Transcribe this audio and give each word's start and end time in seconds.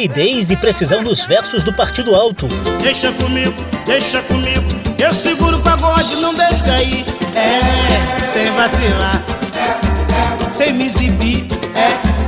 rapidez 0.00 0.50
e 0.50 0.56
precisão 0.56 1.04
dos 1.04 1.26
versos 1.26 1.62
do 1.62 1.74
Partido 1.74 2.14
Alto. 2.14 2.48
Deixa 2.80 3.12
comigo, 3.12 3.54
deixa 3.84 4.22
comigo, 4.22 4.64
eu 4.98 5.12
seguro 5.12 5.58
o 5.58 5.60
pagode, 5.60 6.16
não 6.16 6.34
deixa 6.34 6.64
cair. 6.64 7.04
É, 7.34 8.32
sem 8.32 8.46
vacilar, 8.52 9.22
é, 9.54 10.48
é, 10.48 10.52
sem 10.52 10.72
me 10.72 10.86
exibir, 10.86 11.46
é, 11.76 11.80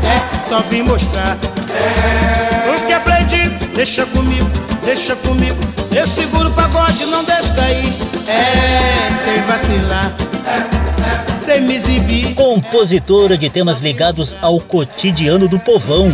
é, 0.07 0.47
só 0.47 0.61
vim 0.61 0.83
mostrar. 0.83 1.39
É, 1.75 2.77
o 2.77 2.87
que 2.87 2.93
aprendi, 2.93 3.49
deixa 3.75 4.05
comigo, 4.05 4.51
deixa 4.85 5.17
comigo, 5.17 5.57
eu 5.97 6.07
seguro 6.07 6.51
o 6.51 6.53
pagode, 6.53 7.07
não 7.07 7.25
deixa 7.25 7.55
cair. 7.55 7.89
É, 8.29 9.09
sem 9.25 9.41
vacilar, 9.45 10.15
é, 10.47 11.39
sem 11.39 11.63
me. 11.63 12.35
Compositora 12.35 13.39
de 13.39 13.49
temas 13.49 13.81
ligados 13.81 14.37
ao 14.43 14.61
cotidiano 14.61 15.49
do 15.49 15.59
povão. 15.59 16.13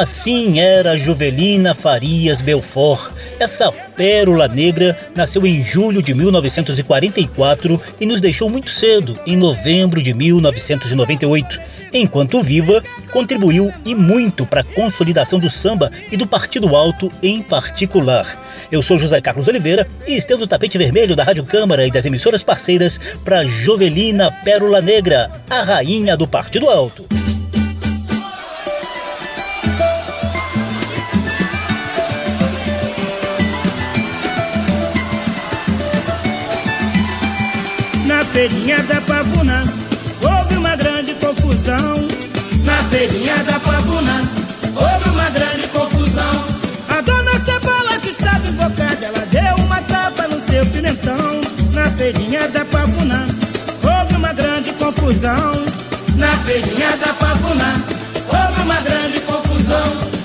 Assim 0.00 0.58
era 0.58 0.96
Juvelina 0.96 1.74
Farias 1.74 2.40
Belfort. 2.40 3.12
Essa 3.38 3.70
pérola 3.70 4.48
negra 4.48 4.98
nasceu 5.14 5.46
em 5.46 5.62
julho 5.62 6.02
de 6.02 6.14
1944 6.14 7.78
e 8.00 8.06
nos 8.06 8.18
deixou 8.18 8.48
muito 8.48 8.70
cedo, 8.70 9.20
em 9.26 9.36
novembro 9.36 10.02
de 10.02 10.14
1998. 10.14 11.60
Enquanto 11.92 12.40
viva, 12.40 12.82
contribuiu 13.12 13.70
e 13.84 13.94
muito 13.94 14.46
para 14.46 14.62
a 14.62 14.64
consolidação 14.64 15.38
do 15.38 15.50
samba 15.50 15.90
e 16.10 16.16
do 16.16 16.26
Partido 16.26 16.74
Alto 16.74 17.12
em 17.22 17.42
particular. 17.42 18.42
Eu 18.72 18.80
sou 18.80 18.98
José 18.98 19.20
Carlos 19.20 19.48
Oliveira 19.48 19.86
e 20.08 20.16
estendo 20.16 20.44
o 20.44 20.48
tapete 20.48 20.78
vermelho 20.78 21.14
da 21.14 21.24
Rádio 21.24 21.44
Câmara 21.44 21.86
e 21.86 21.90
das 21.90 22.06
emissoras 22.06 22.42
parceiras 22.42 22.98
para 23.22 23.44
Jovelina 23.44 24.32
Pérola 24.32 24.80
Negra, 24.80 25.30
a 25.50 25.62
rainha 25.62 26.16
do 26.16 26.26
Partido 26.26 26.70
Alto. 26.70 27.04
feirinha 38.32 38.78
da 38.84 39.00
Pavuna 39.00 39.64
houve 40.22 40.56
uma 40.56 40.76
grande 40.76 41.14
confusão. 41.14 41.94
Na 42.64 42.76
feirinha 42.90 43.36
da 43.44 43.58
Pavuna 43.58 44.20
houve 44.76 45.10
uma 45.10 45.30
grande 45.30 45.66
confusão. 45.68 46.44
A 46.88 47.00
dona 47.00 47.38
Cebola 47.40 47.98
que 48.00 48.08
estava 48.08 48.46
invocada, 48.46 49.06
ela 49.06 49.26
deu 49.26 49.64
uma 49.64 49.82
tapa 49.82 50.28
no 50.28 50.40
seu 50.40 50.64
pimentão. 50.66 51.40
Na 51.72 51.90
feirinha 51.90 52.48
da 52.48 52.64
Pavuna 52.64 53.26
houve 53.82 54.16
uma 54.16 54.32
grande 54.32 54.72
confusão. 54.74 55.64
Na 56.16 56.30
feirinha 56.44 56.96
da 56.98 57.12
Pavuna 57.14 57.74
houve 58.28 58.62
uma 58.62 58.80
grande 58.80 59.20
confusão. 59.20 60.19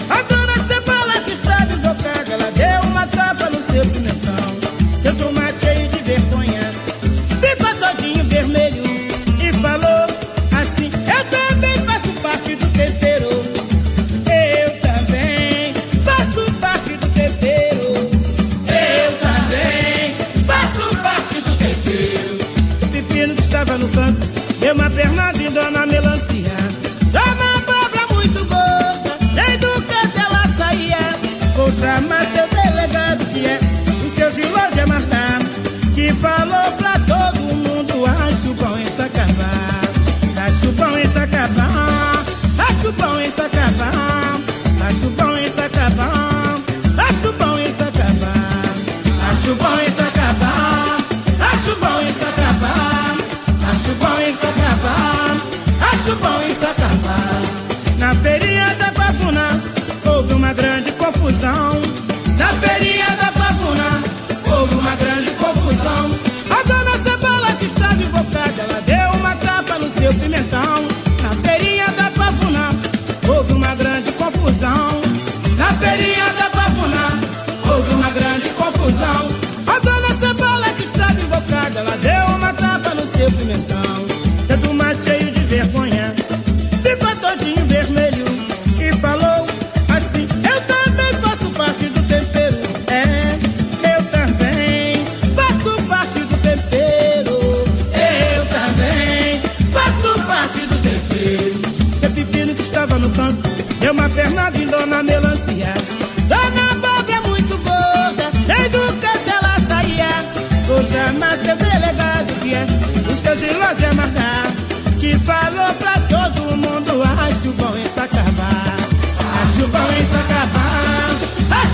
down. 61.46 61.75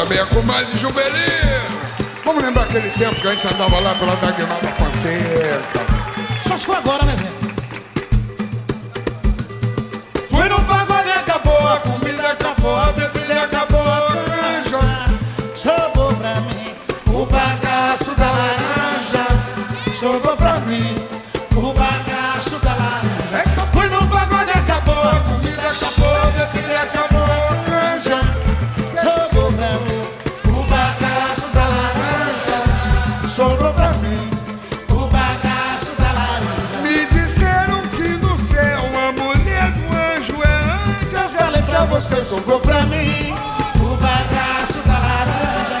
Ora 0.00 0.08
bem, 0.08 0.26
comadre 0.28 0.78
Jubelino. 0.78 1.78
Vamos 2.24 2.42
lembrar 2.42 2.62
aquele 2.62 2.88
tempo 2.88 3.20
que 3.20 3.28
a 3.28 3.32
gente 3.32 3.46
andava 3.46 3.78
lá 3.80 3.94
pela 3.96 4.16
Daguinada 4.16 4.68
Panceta. 4.68 5.62
Só 6.48 6.56
se 6.56 6.64
for 6.64 6.76
agora, 6.76 7.04
né, 7.04 7.14
gente? 7.18 7.39
sobrou 42.30 42.60
pra 42.60 42.82
mim 42.82 43.34
o 43.82 43.96
bagaço 43.96 44.78
da 44.86 44.98
laranja. 45.00 45.78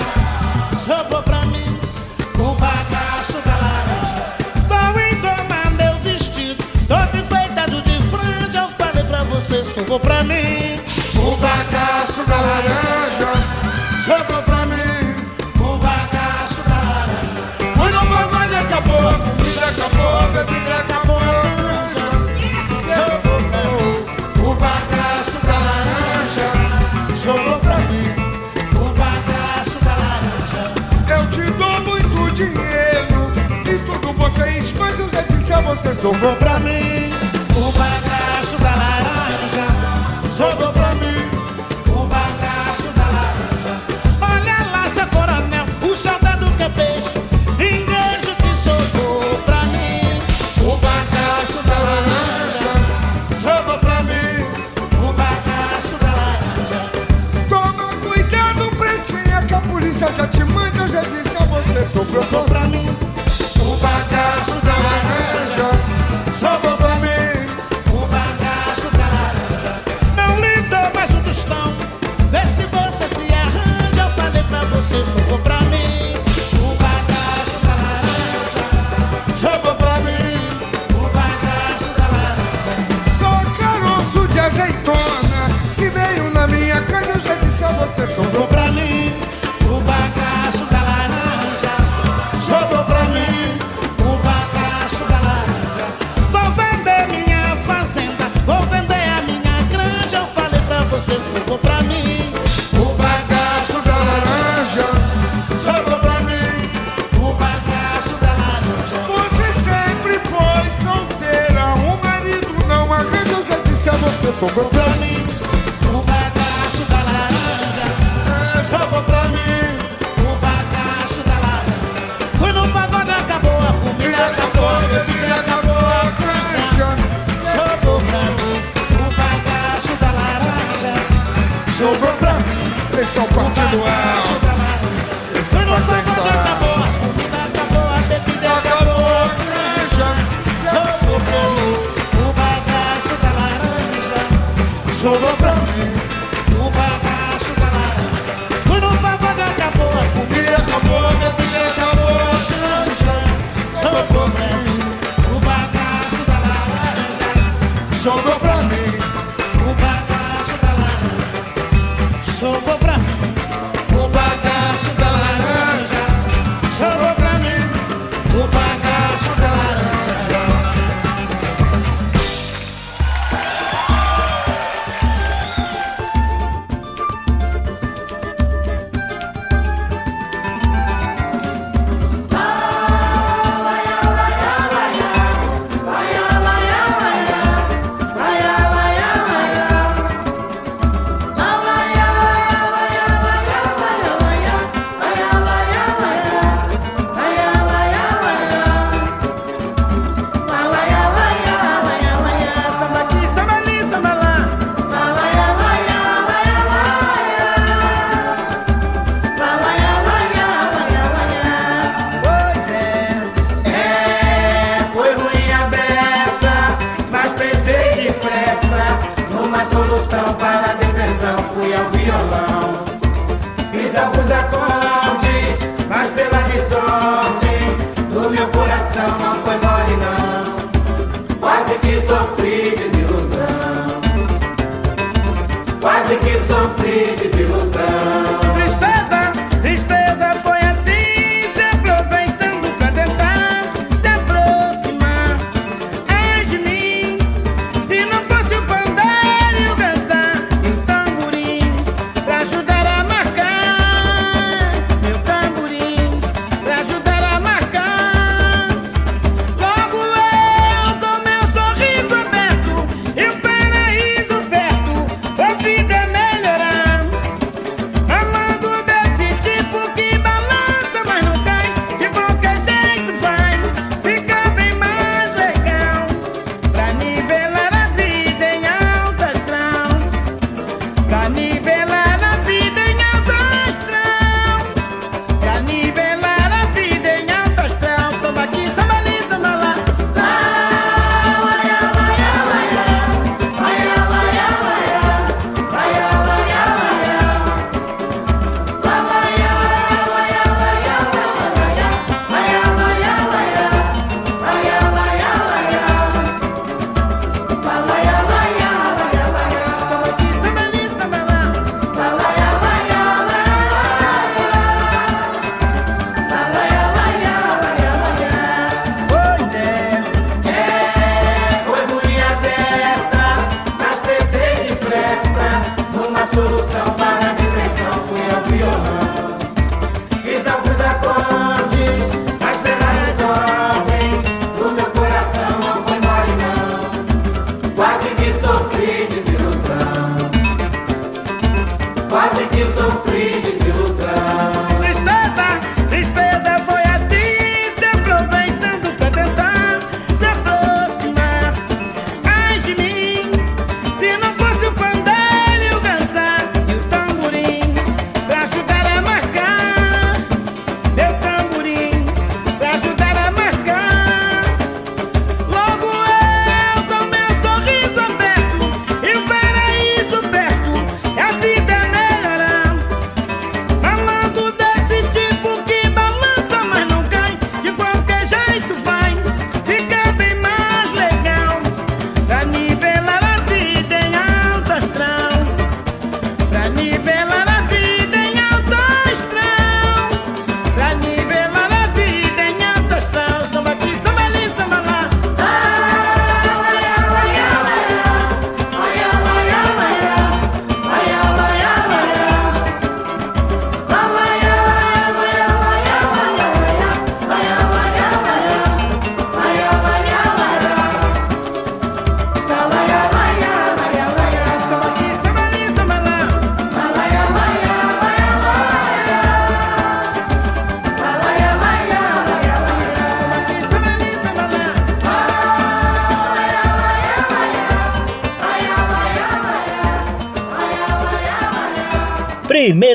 Sobrou 0.84 1.22
pra 1.22 1.46
mim 1.46 1.78
o 2.34 2.54
bagaço 2.54 3.38
da 3.44 3.54
laranja. 3.54 4.34
Vou 4.66 5.00
engomar 5.00 5.70
meu 5.76 5.94
vestido, 6.00 6.64
todo 6.88 7.16
enfeitado 7.16 7.80
de 7.82 8.02
franja. 8.02 8.62
Eu 8.62 8.68
falei 8.70 9.04
pra 9.04 9.22
você, 9.22 9.64
sobrou 9.64 10.00
pra 10.00 10.24
mim 10.24 10.80
o 11.14 11.36
bagaço 11.36 12.24
da 12.24 12.36
laranja. 12.36 13.09
você 35.62 35.94
sobrou 35.94 36.34
pra 36.36 36.58
mim. 36.60 37.10
O 37.56 37.72
bagaço 37.72 38.58
da 38.58 38.70
laranja 38.70 39.66
sobrou 40.36 40.72
pra 40.72 40.94
mim. 40.94 41.28
O 41.88 42.06
bagaço 42.06 42.88
da 42.96 43.04
laranja. 43.04 43.74
Olha 44.20 44.58
lá, 44.72 44.88
seu 44.94 45.06
coronel, 45.06 45.66
o 45.82 45.96
soldado 45.96 46.50
que 46.56 46.62
é 46.62 46.68
peixe. 46.68 47.18
Vingança 47.56 48.34
que 48.36 48.56
sobrou 48.56 49.38
pra 49.44 49.62
mim. 49.64 50.22
O 50.62 50.76
bagaço 50.76 51.62
da 51.64 51.78
laranja 51.78 52.72
sobrou 53.40 53.78
pra 53.78 54.02
mim. 54.02 54.44
O 55.08 55.12
bagaço 55.12 55.96
da 56.00 56.10
laranja. 56.20 56.90
Toma 57.48 57.88
cuidado, 58.02 58.70
pretinha, 58.76 59.42
que 59.46 59.54
a 59.54 59.60
polícia 59.60 60.12
já 60.12 60.26
te 60.26 60.44
manda. 60.44 60.78
Eu 60.78 60.88
já 60.88 61.02
disse 61.02 61.36
a 61.36 61.44
você 61.44 61.84
sobrou 61.92 62.24
pra 62.24 62.40
mim. 62.40 62.49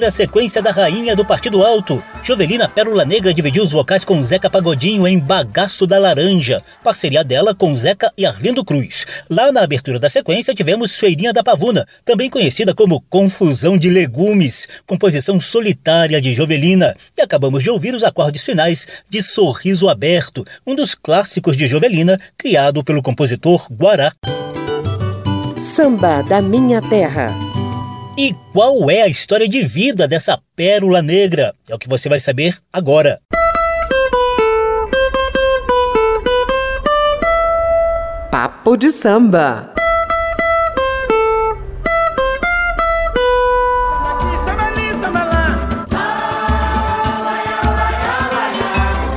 Primeira 0.06 0.24
sequência 0.24 0.62
da 0.62 0.70
rainha 0.70 1.16
do 1.16 1.26
Partido 1.26 1.64
Alto. 1.64 2.04
Jovelina 2.22 2.70
Pérola 2.70 3.04
Negra 3.04 3.34
dividiu 3.34 3.64
os 3.64 3.72
vocais 3.72 4.06
com 4.06 4.22
Zeca 4.22 4.52
Pagodinho 4.52 5.08
em 5.08 5.18
Bagaço 5.18 5.88
da 5.88 5.98
Laranja, 5.98 6.62
parceria 6.84 7.24
dela 7.24 7.56
com 7.56 7.76
Zeca 7.76 8.14
e 8.16 8.24
Arlindo 8.24 8.64
Cruz. 8.64 9.26
Lá 9.32 9.52
na 9.52 9.64
abertura 9.64 10.00
da 10.00 10.08
sequência 10.08 10.54
tivemos 10.54 10.96
Feirinha 10.96 11.34
da 11.34 11.44
Pavuna, 11.44 11.88
também 12.04 12.30
conhecida 12.30 12.76
como 12.76 13.02
Confusão 13.10 13.80
de 13.80 13.90
Legumes, 13.90 14.70
composição 14.86 15.42
solitária 15.42 16.22
de 16.22 16.36
Jovelina. 16.36 16.96
E 17.18 17.22
acabamos 17.24 17.64
de 17.64 17.72
ouvir 17.72 17.96
os 17.96 18.04
acordes 18.04 18.44
finais 18.44 19.04
de 19.10 19.24
Sorriso 19.24 19.90
Aberto, 19.90 20.46
um 20.68 20.76
dos 20.76 20.94
clássicos 20.94 21.58
de 21.58 21.66
Jovelina, 21.66 22.20
criado 22.38 22.84
pelo 22.84 23.02
compositor 23.02 23.66
Guará. 23.74 24.14
Samba 25.58 26.22
da 26.22 26.44
Minha 26.44 26.80
Terra. 26.80 27.34
E 28.18 28.34
qual 28.54 28.90
é 28.90 29.02
a 29.02 29.08
história 29.10 29.46
de 29.46 29.66
vida 29.66 30.08
dessa 30.08 30.40
pérola 30.56 31.02
negra? 31.02 31.54
É 31.70 31.76
o 31.76 31.78
que 31.78 31.90
você 31.90 32.08
vai 32.08 32.18
saber 32.18 32.58
agora. 32.72 33.20
Papo 38.32 38.78
de 38.78 38.90
samba. 38.90 39.74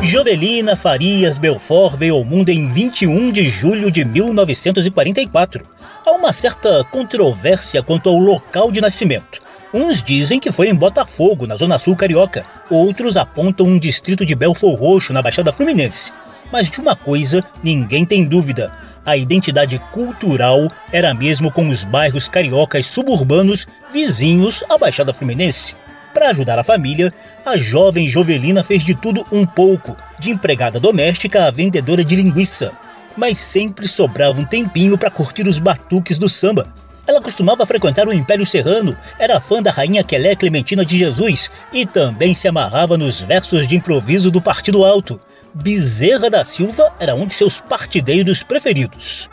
Jovelina 0.02 0.75
Farias 0.75 1.38
Belfort 1.38 1.97
veio 1.97 2.17
ao 2.17 2.25
mundo 2.25 2.49
em 2.49 2.67
21 2.67 3.31
de 3.31 3.45
julho 3.45 3.93
de 3.93 4.05
1944. 4.05 5.77
Há 6.09 6.12
uma 6.12 6.33
certa 6.33 6.83
controvérsia 6.85 7.83
quanto 7.83 8.09
ao 8.09 8.17
local 8.17 8.73
de 8.73 8.81
nascimento. 8.81 9.43
Uns 9.75 10.03
dizem 10.03 10.41
que 10.41 10.50
foi 10.50 10.71
em 10.71 10.75
Botafogo, 10.75 11.47
na 11.47 11.55
Zona 11.55 11.79
Sul 11.79 11.95
Carioca. 11.95 12.47
Outros 12.71 13.19
apontam 13.19 13.67
um 13.67 13.79
distrito 13.79 14.25
de 14.25 14.35
Belfor 14.35 14.75
Roxo, 14.75 15.12
na 15.12 15.21
Baixada 15.21 15.53
Fluminense. 15.53 16.11
Mas 16.50 16.71
de 16.71 16.81
uma 16.81 16.97
coisa 16.97 17.45
ninguém 17.62 18.07
tem 18.07 18.25
dúvida: 18.25 18.73
a 19.05 19.19
identidade 19.19 19.79
cultural 19.93 20.73
era 20.91 21.12
mesmo 21.12 21.53
com 21.53 21.69
os 21.69 21.85
bairros 21.85 22.27
cariocas 22.27 22.87
suburbanos 22.87 23.69
vizinhos 23.93 24.65
à 24.67 24.79
Baixada 24.79 25.12
Fluminense. 25.12 25.77
Para 26.15 26.31
ajudar 26.31 26.59
a 26.59 26.65
família, 26.65 27.12
a 27.45 27.59
jovem 27.59 28.09
Jovelina 28.09 28.65
fez 28.65 28.83
de 28.83 28.95
tudo 28.95 29.27
um 29.31 29.45
pouco, 29.45 29.95
de 30.19 30.31
empregada 30.31 30.81
doméstica 30.81 31.45
a 31.45 31.50
vendedora 31.50 32.03
de 32.03 32.17
linguiça. 32.17 32.73
Mas 33.18 33.37
sempre 33.38 33.88
sobrava 33.88 34.40
um 34.40 34.44
tempinho 34.44 34.96
para 34.96 35.10
curtir 35.10 35.48
os 35.48 35.58
batuques 35.58 36.18
do 36.18 36.28
samba. 36.28 36.72
Ela 37.04 37.20
costumava 37.20 37.66
frequentar 37.66 38.06
o 38.06 38.12
Império 38.12 38.46
Serrano, 38.46 38.96
era 39.18 39.40
fã 39.40 39.60
da 39.60 39.72
rainha 39.72 40.04
Quelé 40.04 40.37
Clementina 40.37 40.84
de 40.84 40.96
Jesus 40.96 41.50
e 41.72 41.84
também 41.84 42.32
se 42.32 42.46
amarrava 42.46 42.96
nos 42.96 43.20
versos 43.20 43.66
de 43.66 43.75
improviso 43.75 44.30
do 44.30 44.40
Partido 44.40 44.84
Alto. 44.84 45.20
Bezerra 45.52 46.30
da 46.30 46.44
Silva 46.44 46.92
era 47.00 47.16
um 47.16 47.26
de 47.26 47.34
seus 47.34 47.60
partideiros 47.60 48.44
preferidos. 48.44 49.28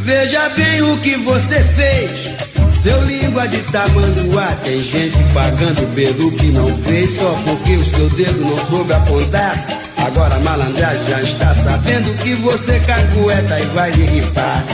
Veja 0.00 0.50
bem 0.50 0.82
o 0.82 1.00
que 1.00 1.16
você 1.16 1.64
fez. 1.64 2.53
Seu 2.84 3.02
língua 3.02 3.48
de 3.48 3.62
tamanduá, 3.72 4.46
tem 4.62 4.78
gente 4.78 5.16
pagando 5.32 5.94
pelo 5.94 6.30
que 6.32 6.52
não 6.52 6.68
fez, 6.82 7.16
só 7.16 7.34
porque 7.46 7.76
o 7.76 7.84
seu 7.86 8.10
dedo 8.10 8.40
não 8.42 8.58
soube 8.68 8.92
apontar. 8.92 9.56
Agora 9.96 10.38
malandragem 10.40 11.06
já 11.08 11.22
está 11.22 11.54
sabendo 11.54 12.14
que 12.18 12.34
você 12.34 12.78
cagueta 12.80 13.58
e 13.58 13.66
vai 13.68 13.90
ripar. 13.90 14.64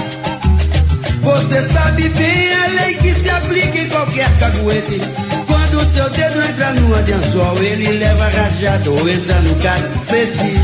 Você 1.21 1.63
sabe 1.69 2.09
bem 2.09 2.53
a 2.53 2.67
lei 2.83 2.95
que 2.95 3.15
se 3.15 3.31
aplica 3.31 3.79
em 3.79 3.89
qualquer 3.89 4.39
caguete. 4.41 5.01
Quando 5.47 5.95
seu 5.95 6.11
dedo 6.11 6.43
entra 6.43 6.73
no 6.73 6.93
anzol, 6.93 7.63
ele 7.63 7.93
leva 7.93 8.29
rajado 8.29 8.93
ou 8.93 9.09
entra 9.09 9.41
no 9.41 9.55
cacete. 9.55 10.57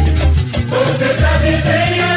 Você 0.68 1.14
sabe 1.14 1.50
bem 1.62 2.02
a 2.02 2.15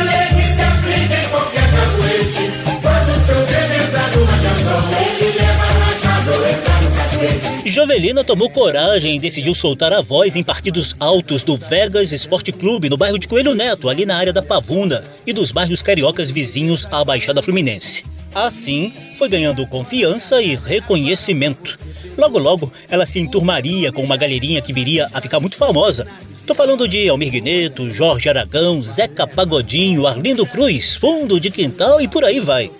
Jovelina 7.66 8.24
tomou 8.24 8.50
coragem 8.50 9.16
e 9.16 9.20
decidiu 9.20 9.54
soltar 9.54 9.92
a 9.92 10.02
voz 10.02 10.36
em 10.36 10.44
partidos 10.44 10.96
altos 11.00 11.44
do 11.44 11.58
Vegas 11.58 12.12
Esporte 12.12 12.52
Clube, 12.52 12.90
no 12.90 12.98
bairro 12.98 13.20
de 13.20 13.28
Coelho 13.28 13.54
Neto, 13.54 13.90
ali 13.90 14.06
na 14.06 14.16
área 14.16 14.34
da 14.34 14.42
Pavuna, 14.42 15.04
e 15.26 15.34
dos 15.34 15.52
bairros 15.52 15.82
cariocas 15.82 16.32
vizinhos 16.32 16.88
à 16.92 17.04
Baixada 17.04 17.42
Fluminense. 17.42 18.06
Assim, 18.34 18.94
foi 19.16 19.28
ganhando 19.28 19.68
confiança 19.68 20.42
e 20.42 20.56
reconhecimento. 20.56 21.78
Logo, 22.18 22.38
logo, 22.38 22.72
ela 22.88 23.06
se 23.06 23.20
enturmaria 23.20 23.92
com 23.92 24.04
uma 24.04 24.18
galerinha 24.18 24.62
que 24.62 24.74
viria 24.74 25.08
a 25.14 25.22
ficar 25.22 25.40
muito 25.40 25.58
famosa. 25.58 26.08
Tô 26.50 26.56
falando 26.56 26.88
de 26.88 27.08
Almir 27.08 27.30
Guineto, 27.30 27.92
Jorge 27.92 28.28
Aragão, 28.28 28.82
Zeca 28.82 29.28
Pagodinho, 29.28 30.08
Arlindo 30.08 30.48
Cruz, 30.48 30.96
Fundo 30.96 31.40
de 31.40 31.52
Quintal 31.52 32.02
e 32.02 32.08
por 32.08 32.26
aí 32.26 32.40
vai. 32.40 32.72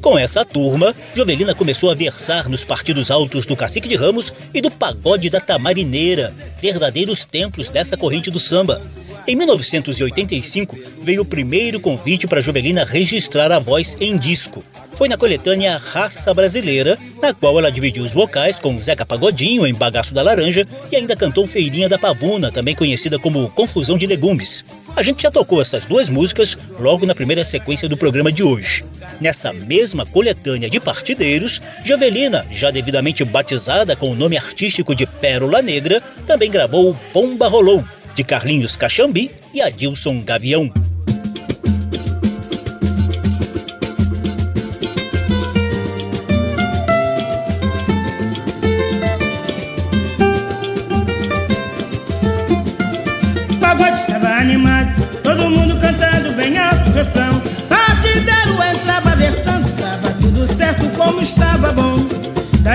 Com 0.00 0.18
essa 0.18 0.46
turma, 0.46 0.94
Jovelina 1.14 1.54
começou 1.54 1.90
a 1.90 1.94
versar 1.94 2.48
nos 2.48 2.64
partidos 2.64 3.10
altos 3.10 3.44
do 3.44 3.54
Cacique 3.54 3.86
de 3.86 3.96
Ramos 3.96 4.32
e 4.54 4.62
do 4.62 4.70
Pagode 4.70 5.28
da 5.28 5.40
Tamarineira, 5.40 6.34
verdadeiros 6.58 7.26
templos 7.26 7.68
dessa 7.68 7.98
corrente 7.98 8.30
do 8.30 8.40
samba. 8.40 8.80
Em 9.26 9.36
1985, 9.36 10.78
veio 11.02 11.20
o 11.20 11.26
primeiro 11.26 11.78
convite 11.80 12.26
para 12.26 12.40
Jovelina 12.40 12.82
registrar 12.82 13.52
a 13.52 13.58
voz 13.58 13.94
em 14.00 14.16
disco. 14.16 14.64
Foi 14.94 15.08
na 15.08 15.16
coletânea 15.16 15.76
Raça 15.76 16.32
Brasileira, 16.34 16.98
na 17.22 17.32
qual 17.32 17.58
ela 17.58 17.70
dividiu 17.70 18.02
os 18.02 18.12
vocais 18.12 18.58
com 18.58 18.78
Zeca 18.78 19.06
Pagodinho 19.06 19.66
em 19.66 19.74
Bagaço 19.74 20.14
da 20.14 20.22
Laranja 20.22 20.66
e 20.90 20.96
ainda 20.96 21.14
cantou 21.14 21.46
Feirinha 21.46 21.88
da 21.88 21.98
Pavuna, 21.98 22.50
também 22.50 22.74
conhecida 22.74 23.18
como 23.18 23.50
Confusão 23.50 23.96
de 23.96 24.06
Legumes. 24.06 24.64
A 24.96 25.02
gente 25.02 25.22
já 25.22 25.30
tocou 25.30 25.60
essas 25.60 25.86
duas 25.86 26.08
músicas 26.08 26.58
logo 26.80 27.06
na 27.06 27.14
primeira 27.14 27.44
sequência 27.44 27.88
do 27.88 27.96
programa 27.96 28.32
de 28.32 28.42
hoje. 28.42 28.84
Nessa 29.20 29.52
mesma 29.52 30.04
coletânea 30.06 30.68
de 30.70 30.80
partideiros, 30.80 31.60
Jovelina, 31.84 32.46
já 32.50 32.70
devidamente 32.70 33.24
batizada 33.24 33.94
com 33.94 34.10
o 34.10 34.14
nome 34.14 34.36
artístico 34.36 34.94
de 34.94 35.06
Pérola 35.06 35.62
Negra, 35.62 36.00
também 36.26 36.50
gravou 36.50 36.96
Pomba 37.12 37.46
Rolou, 37.46 37.84
de 38.14 38.24
Carlinhos 38.24 38.76
Cachambi 38.76 39.30
e 39.54 39.60
Adilson 39.60 40.22
Gavião. 40.22 40.72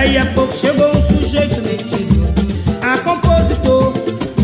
Daí 0.04 0.18
a 0.18 0.26
pouco 0.34 0.54
chegou 0.54 0.90
um 0.90 1.16
sujeito 1.16 1.62
metido, 1.62 2.28
a 2.82 2.98
compositor, 2.98 3.90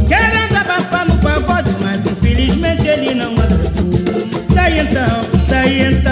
querendo 0.08 0.56
abafar 0.56 1.06
no 1.06 1.14
pagode, 1.18 1.70
mas 1.82 2.06
infelizmente 2.06 2.88
ele 2.88 3.12
não 3.12 3.32
aguentou. 3.32 4.26
Daí 4.54 4.78
então, 4.78 5.22
daí 5.50 5.82
então, 5.92 6.09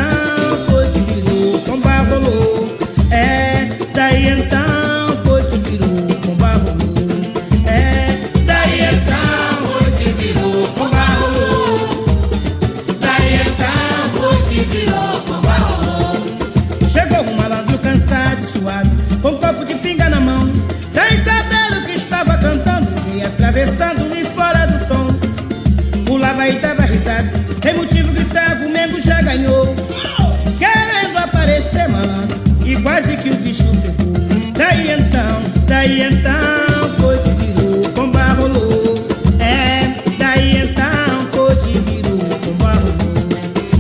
daí 35.88 36.03
então, 36.03 36.90
foi 36.98 37.16
que 37.18 37.31
virou, 37.31 37.90
comba 37.94 38.33
rolou. 38.35 39.07
É, 39.40 39.94
daí 40.18 40.59
então, 40.59 41.27
foi 41.33 41.57
que 41.57 41.79
virou, 41.79 42.18
comba 42.44 42.72
rolou. 42.74 43.29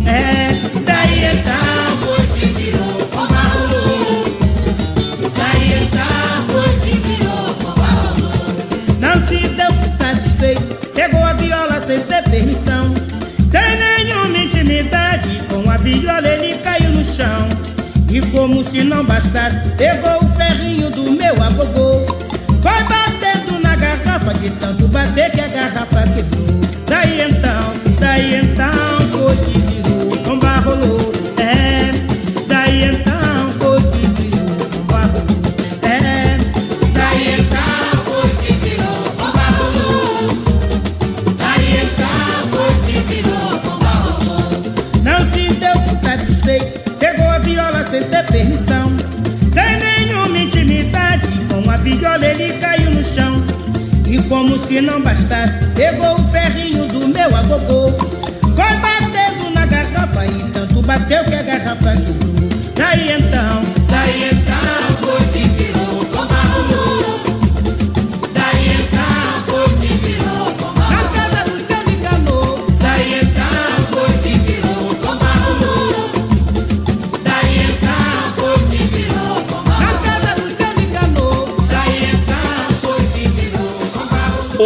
É, 0.06 0.58
daí 0.86 1.24
então, 1.36 1.96
foi 2.00 2.26
que 2.28 2.46
virou, 2.46 3.06
comba 3.12 3.40
rolou. 3.52 4.24
Daí 5.36 5.82
então, 5.82 6.48
foi 6.48 6.72
que 6.80 6.96
virou, 6.96 7.54
comba 7.62 7.86
rolou. 7.86 8.32
Não 9.00 9.20
se 9.20 9.48
deu 9.48 9.72
por 9.74 9.88
satisfeito, 9.88 10.90
pegou 10.94 11.22
a 11.22 11.34
viola 11.34 11.78
sem 11.78 12.00
ter 12.00 12.22
permissão. 12.24 12.94
Sem 13.50 13.78
nenhuma 13.78 14.38
intimidade, 14.38 15.42
com 15.50 15.70
a 15.70 15.76
viola 15.76 16.26
ele 16.26 16.56
caiu 16.58 16.90
no 16.90 17.04
chão. 17.04 17.48
E 18.10 18.20
como 18.30 18.64
se 18.64 18.82
não 18.82 19.04
bastasse, 19.04 19.58
pegou 19.76 20.18
o 20.18 20.24
ferrinho 20.36 20.90
do 20.90 21.10
meu 21.12 21.34
agogô. 21.42 22.06
Foi 22.62 22.82
batendo 22.84 23.60
na 23.62 23.76
garrafa, 23.76 24.32
de 24.34 24.50
tanto 24.50 24.88
bater 24.88 25.30
que 25.30 25.40
a 25.40 25.48
garrafa 25.48 26.02
quebrou. 26.14 26.60
Daí 26.86 27.20
então, 27.20 27.72
daí 28.00 28.36
então, 28.36 28.72
foi 29.12 29.36
que 29.36 29.58
virou, 29.58 30.16
comba 30.24 30.58
rolou. 30.60 31.07
Como 54.28 54.58
se 54.58 54.80
não 54.80 55.00
bastasse, 55.00 55.66
pegou 55.74 56.14
o 56.14 56.24
ferrinho 56.30 56.86
do 56.86 57.08
meu 57.08 57.34
agogô. 57.34 57.90
Foi 58.54 58.76
batendo 58.76 59.50
na 59.54 59.66
garrafa 59.66 60.26
e 60.26 60.50
tanto 60.52 60.82
bateu 60.82 61.24
que 61.24 61.34
a 61.34 61.42
garrafa 61.42 61.92
quebrou. 61.92 62.28
Daí 62.76 63.12
então, 63.12 63.62
daí 63.88 64.30
então, 64.30 64.37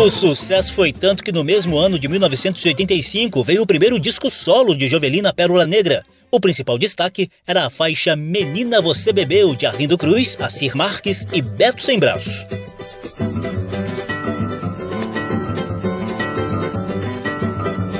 O 0.03 0.11
sucesso 0.11 0.75
foi 0.75 0.93
tanto 0.93 1.23
que 1.23 1.31
no 1.31 1.45
mesmo 1.45 1.79
ano 1.79 1.97
de 1.97 2.09
1985 2.09 3.45
veio 3.45 3.63
o 3.63 3.67
primeiro 3.67 4.01
disco 4.01 4.29
solo 4.29 4.75
de 4.75 4.89
Jovelina 4.89 5.33
Pérola 5.33 5.65
Negra. 5.65 6.03
O 6.29 6.41
principal 6.41 6.77
destaque 6.77 7.31
era 7.47 7.67
a 7.67 7.71
faixa 7.71 8.17
Menina 8.17 8.83
Você 8.83 9.13
Bebeu, 9.13 9.55
de 9.55 9.65
Arlindo 9.65 9.97
Cruz, 9.97 10.37
Assir 10.41 10.75
Marques 10.75 11.29
e 11.33 11.41
Beto 11.41 11.81
Sem 11.81 12.01
Braço. 12.01 12.45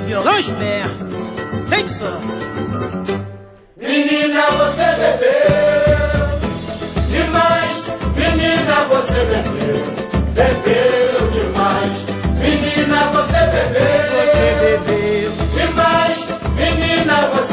Violão 0.05 0.37
esperto, 0.37 1.05
feito 1.69 1.93
só. 1.93 2.19
Menina, 3.77 4.51
você 4.51 4.87
bebeu 4.99 6.37
demais. 7.07 7.93
Menina, 8.17 8.83
você 8.89 9.23
bebeu, 9.23 9.85
bebeu 10.33 10.92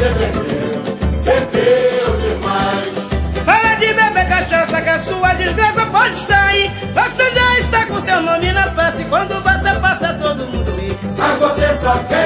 você 0.00 0.08
bebeu, 0.14 0.82
bebeu 1.24 2.16
demais. 2.16 3.44
Para 3.44 3.74
de 3.74 3.86
beber 3.92 4.28
cachaça 4.28 4.80
que 4.80 4.88
a 4.88 4.98
sua 5.00 5.34
desgraça 5.34 5.86
pode 5.86 6.14
estar 6.14 6.46
aí. 6.46 6.70
Você 6.94 7.30
já 7.32 7.58
está 7.58 7.86
com 7.86 8.00
seu 8.00 8.22
nome 8.22 8.50
na 8.50 8.72
face, 8.72 9.04
quando 9.04 9.34
você 9.42 9.78
passa 9.78 10.14
todo 10.14 10.46
mundo 10.46 10.70
ri. 10.80 10.98
Mas 11.18 11.38
você 11.38 11.76
só 11.76 11.92
quer 12.04 12.19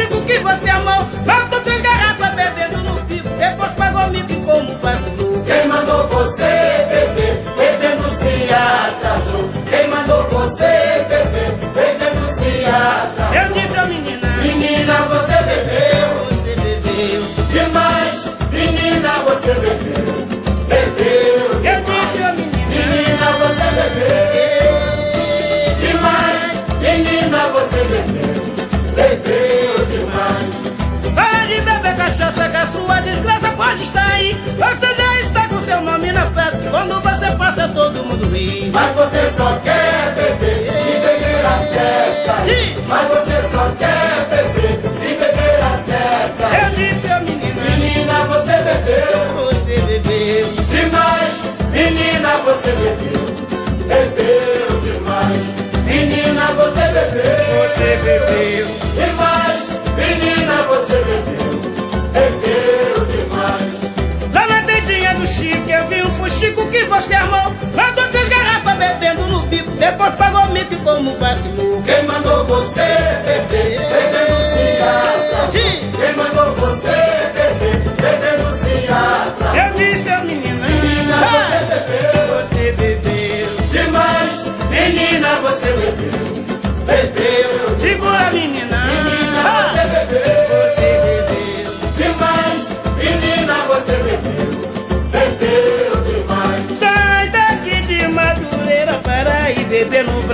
eu 0.00 0.08
vi 0.08 0.14
o 0.14 0.16
fuxico 0.16 0.20
que 0.26 0.38
você 0.38 0.70
amou. 0.70 1.06
Faltou 1.24 1.60
três 1.60 1.82
garrafas 1.82 2.34
bebendo 2.34 2.82
no 2.82 3.00
pico, 3.06 3.28
depois 3.28 3.72
pagou 3.72 4.10
mico 4.10 4.34
como 4.44 4.78
vacilou. 4.78 5.44
Quem 5.44 5.68
mandou 5.68 6.08
você 6.08 6.53
cachaça 32.04 32.48
que 32.50 32.56
a 32.56 32.66
sua 32.66 33.00
desgraça 33.00 33.48
pode 33.56 33.82
estar 33.82 34.06
aí. 34.06 34.34
Você 34.34 34.94
já 34.94 35.20
está 35.20 35.48
com 35.48 35.60
seu 35.64 35.80
nome 35.80 36.12
na 36.12 36.30
festa. 36.30 36.70
Quando 36.70 37.00
você 37.00 37.30
passa, 37.36 37.68
todo 37.68 38.04
mundo 38.04 38.26
ri. 38.28 38.70
Mas 38.72 38.94
você 38.94 39.30
só 39.30 39.58
quer 39.60 40.14
beber 40.14 40.66
e 40.66 40.92
beber 41.00 41.46
até 41.46 42.24
cair. 42.26 42.78
Mas 42.86 43.08
você 43.08 43.48
só 43.48 43.70
quer 43.78 44.26
beber 44.28 44.80
e 45.02 45.14
beber 45.14 45.62
até 45.72 46.32
cair. 46.38 46.64
Eu 46.64 46.70
disse 46.76 47.10
a 47.10 47.20
menina, 47.20 47.62
menina, 47.62 48.14
você 48.24 48.56
bebeu, 48.68 49.44
você 49.46 49.80
bebeu 49.80 50.46
demais. 50.68 51.54
Menina, 51.72 52.36
você 52.44 52.70
bebeu, 52.72 53.24
bebeu 53.88 54.80
demais. 54.82 55.44
Menina, 55.86 56.44
você 56.52 56.84
bebeu, 56.92 57.44
você 57.64 57.88
bebeu 58.04 58.66
demais. 58.94 59.80
Menina, 59.96 60.62
você 60.68 60.96
bebeu 60.96 61.33
que 66.74 66.84
você 66.86 67.14
armou. 67.14 67.54
Mandou 67.76 68.08
três 68.10 68.28
garrafas 68.28 68.76
bebendo 68.76 69.26
no 69.28 69.40
bico, 69.46 69.70
depois 69.72 70.14
pagou 70.16 70.46
mico 70.48 70.76
como 70.82 71.16
vacilou. 71.18 71.82
Quem 71.82 72.02
mandou 72.04 72.44
você 72.44 73.13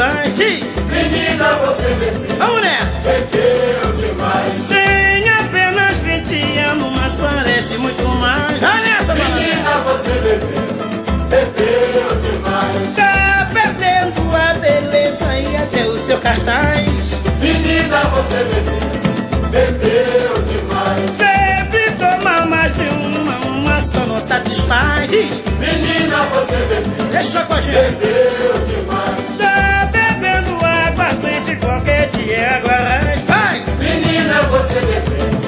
branche. 0.01 0.65
Menina, 0.89 1.45
você 1.67 1.89
bebeu, 2.01 2.37
vamos 2.39 2.63
nessa. 2.63 3.01
Bebeu 3.05 3.93
demais. 4.01 4.69
Tem 4.69 5.29
apenas 5.29 5.97
20 5.99 6.59
anos, 6.59 6.97
mas 6.97 7.15
parece 7.17 7.75
muito 7.77 8.09
mais. 8.19 8.59
Vai 8.61 8.81
nessa, 8.81 9.15
menina, 9.15 9.71
você 9.85 10.13
bebeu, 10.25 10.69
bebeu 11.29 12.09
demais. 12.23 12.95
Tá 12.97 13.51
perdendo 13.53 14.35
a 14.35 14.55
beleza 14.55 15.39
e 15.39 15.57
até 15.57 15.85
o 15.85 15.99
seu 15.99 16.19
cartaz. 16.19 16.87
Menina, 17.43 17.99
você 18.15 18.39
bebeu, 18.45 19.51
bebeu 19.51 20.43
demais. 20.49 21.11
Sempre 21.19 21.91
toma 21.99 22.47
mais 22.47 22.75
de 22.75 22.89
uma, 22.89 23.37
uma 23.49 23.83
só 23.83 24.07
não 24.07 24.27
satisfaz. 24.27 25.11
Menina, 25.11 26.17
você 26.33 26.57
bebeu, 26.57 27.07
deixa 27.13 27.45
com 27.45 27.53
a 27.53 27.61
gente. 27.61 27.97
Bebeu 27.97 28.65
demais. 28.67 29.20
Dia, 32.25 32.57
agora 32.57 33.17
vai. 33.27 33.61
Menina, 33.79 34.43
você 34.45 34.81
bebeu, 34.81 35.39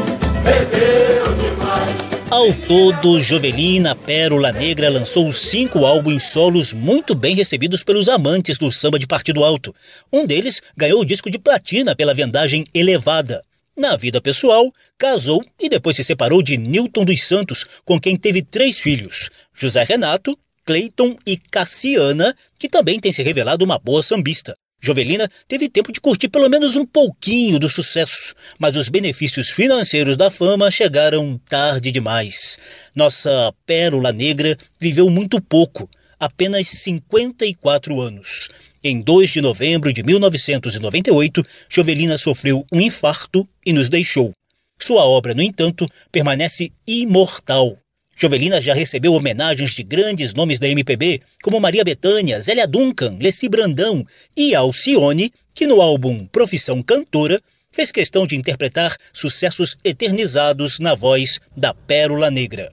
bebeu 0.42 1.35
demais. 1.35 2.12
Ao 2.30 2.52
todo, 2.66 3.20
Jovelina 3.20 3.94
Pérola 3.94 4.52
Negra 4.52 4.88
lançou 4.88 5.30
cinco 5.32 5.85
álbuns 5.85 6.24
solos 6.24 6.72
muito 6.72 7.14
bem 7.14 7.35
recebidos 7.35 7.85
pelos 7.85 8.08
amantes 8.08 8.56
do 8.58 8.72
samba 8.72 8.98
de 8.98 9.06
partido 9.06 9.44
alto. 9.44 9.74
Um 10.12 10.26
deles 10.26 10.61
ganhou 10.76 11.00
o 11.00 11.04
disco 11.04 11.30
de 11.30 11.38
platina 11.38 11.94
pela 11.94 12.14
vendagem 12.14 12.64
elevada. 12.74 13.44
Na 13.76 13.96
vida 13.96 14.20
pessoal, 14.20 14.70
casou 14.98 15.42
e 15.61 15.68
depois 15.68 15.96
se 15.96 16.04
separou 16.04 16.42
de 16.42 16.56
Newton 16.56 17.04
dos 17.04 17.22
Santos, 17.22 17.66
com 17.85 17.98
quem 17.98 18.16
teve 18.16 18.42
três 18.42 18.78
filhos: 18.78 19.30
José 19.54 19.85
Renato, 19.85 20.37
Cleiton 20.64 21.16
e 21.26 21.37
Cassiana, 21.50 22.35
que 22.58 22.68
também 22.68 23.00
tem 23.00 23.12
se 23.12 23.22
revelado 23.22 23.64
uma 23.64 23.78
boa 23.78 24.02
sambista. 24.02 24.54
Jovelina 24.84 25.28
teve 25.46 25.68
tempo 25.68 25.92
de 25.92 26.00
curtir 26.00 26.28
pelo 26.28 26.50
menos 26.50 26.74
um 26.74 26.84
pouquinho 26.84 27.60
do 27.60 27.70
sucesso, 27.70 28.34
mas 28.58 28.76
os 28.76 28.88
benefícios 28.88 29.48
financeiros 29.50 30.16
da 30.16 30.28
fama 30.28 30.72
chegaram 30.72 31.40
tarde 31.48 31.92
demais. 31.92 32.58
Nossa 32.92 33.54
pérola 33.64 34.12
negra 34.12 34.58
viveu 34.80 35.08
muito 35.08 35.40
pouco, 35.40 35.88
apenas 36.18 36.66
54 36.66 38.00
anos. 38.00 38.48
Em 38.82 39.00
2 39.00 39.30
de 39.30 39.40
novembro 39.40 39.92
de 39.92 40.02
1998, 40.02 41.46
Jovelina 41.68 42.18
sofreu 42.18 42.66
um 42.72 42.80
infarto 42.80 43.48
e 43.64 43.72
nos 43.72 43.88
deixou. 43.88 44.34
Sua 44.80 45.04
obra, 45.04 45.32
no 45.32 45.42
entanto, 45.42 45.88
permanece 46.10 46.72
imortal. 46.88 47.78
Jovelina 48.16 48.61
já 48.61 48.75
recebeu 48.75 49.14
homenagens 49.14 49.72
de 49.72 49.83
grandes 49.83 50.35
nomes 50.35 50.59
da 50.59 50.68
MPB, 50.68 51.20
como 51.42 51.61
Maria 51.61 51.85
Bethânia, 51.85 52.40
Zélia 52.40 52.66
Duncan, 52.66 53.16
Leci 53.20 53.48
Brandão 53.48 54.05
e 54.37 54.55
Alcione, 54.55 55.33
que 55.55 55.66
no 55.66 55.81
álbum 55.81 56.27
Profissão 56.27 56.83
Cantora 56.83 57.40
fez 57.72 57.90
questão 57.90 58.27
de 58.27 58.37
interpretar 58.37 58.94
sucessos 59.12 59.77
eternizados 59.85 60.79
na 60.79 60.94
voz 60.94 61.40
da 61.57 61.72
Pérola 61.72 62.31
Negra. 62.31 62.72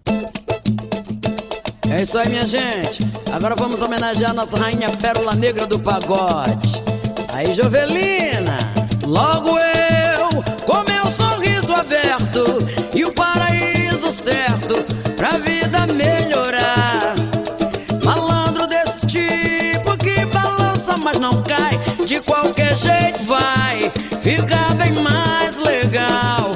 É 1.89 2.03
isso 2.03 2.17
aí, 2.17 2.29
minha 2.29 2.45
gente. 2.45 2.99
Agora 3.31 3.55
vamos 3.55 3.81
homenagear 3.81 4.33
nossa 4.33 4.57
rainha 4.57 4.89
Pérola 4.97 5.33
Negra 5.33 5.65
do 5.65 5.79
pagode. 5.79 6.83
Aí, 7.33 7.53
Jovelina, 7.53 8.57
logo 9.07 9.57
eu, 9.57 10.43
com 10.65 10.83
meu 10.83 11.09
sorriso 11.09 11.73
aberto 11.73 12.68
certo 14.11 14.83
pra 15.15 15.31
vida 15.37 15.85
melhorar. 15.87 17.15
Malandro 18.03 18.65
desse 18.67 19.05
tipo 19.05 19.95
que 19.97 20.25
balança, 20.25 20.97
mas 20.97 21.19
não 21.19 21.43
cai. 21.43 21.79
De 22.05 22.19
qualquer 22.21 22.75
jeito 22.75 23.23
vai 23.23 23.91
ficar 24.21 24.73
bem 24.75 24.93
mais 24.93 25.57
legal. 25.57 26.51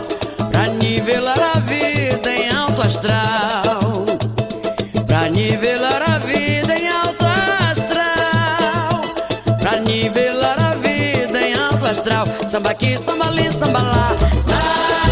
Pra 0.52 0.68
nivelar 0.68 1.40
a 1.56 1.60
vida 1.60 2.30
em 2.32 2.50
alto 2.50 2.82
astral. 2.82 4.06
Pra 5.06 5.30
nivelar 5.30 6.02
a 6.02 6.18
vida 6.20 6.76
em 6.76 6.88
alto 6.90 7.26
astral. 7.70 9.02
Pra 9.60 9.80
nivelar 9.80 10.60
a 10.60 10.76
vida 10.76 11.40
em 11.42 11.54
alto 11.54 11.86
astral. 11.86 12.26
Samba 12.48 12.72
aqui, 12.72 12.98
samba 12.98 13.28
ali, 13.28 13.52
samba 13.52 13.80
lá. 13.80 14.34
basta 14.48 15.03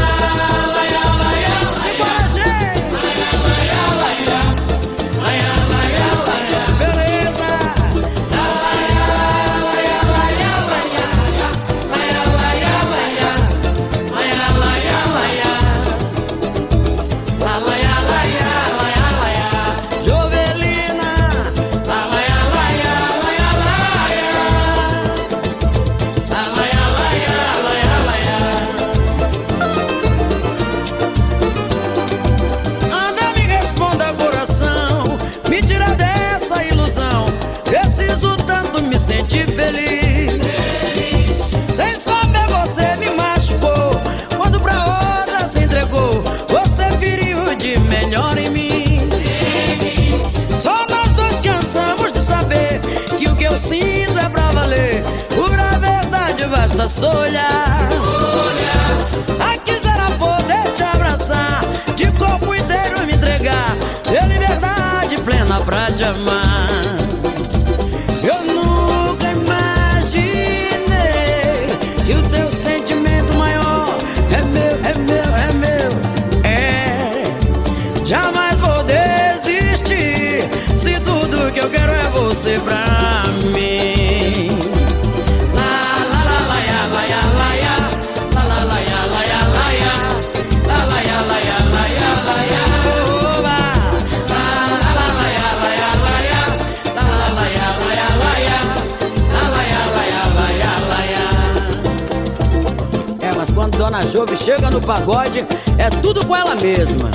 Chega 104.37 104.71
no 104.71 104.81
pagode, 104.81 105.45
é 105.77 105.89
tudo 106.01 106.25
com 106.25 106.35
ela 106.35 106.55
mesma. 106.55 107.11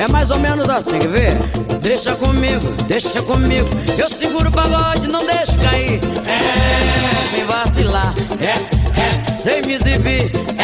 É 0.00 0.08
mais 0.08 0.30
ou 0.30 0.38
menos 0.38 0.68
assim, 0.68 0.98
ver? 0.98 1.36
Deixa 1.80 2.14
comigo, 2.16 2.66
deixa 2.88 3.22
comigo. 3.22 3.68
Eu 3.96 4.10
seguro 4.10 4.48
o 4.48 4.52
pagode, 4.52 5.06
não 5.06 5.24
deixo 5.24 5.56
cair. 5.58 6.00
É, 6.26 7.30
sem 7.30 7.44
vacilar. 7.44 8.12
É, 8.40 9.34
é, 9.34 9.38
sem 9.38 9.62
me 9.62 9.74
exibir. 9.74 10.32
É, 10.58 10.62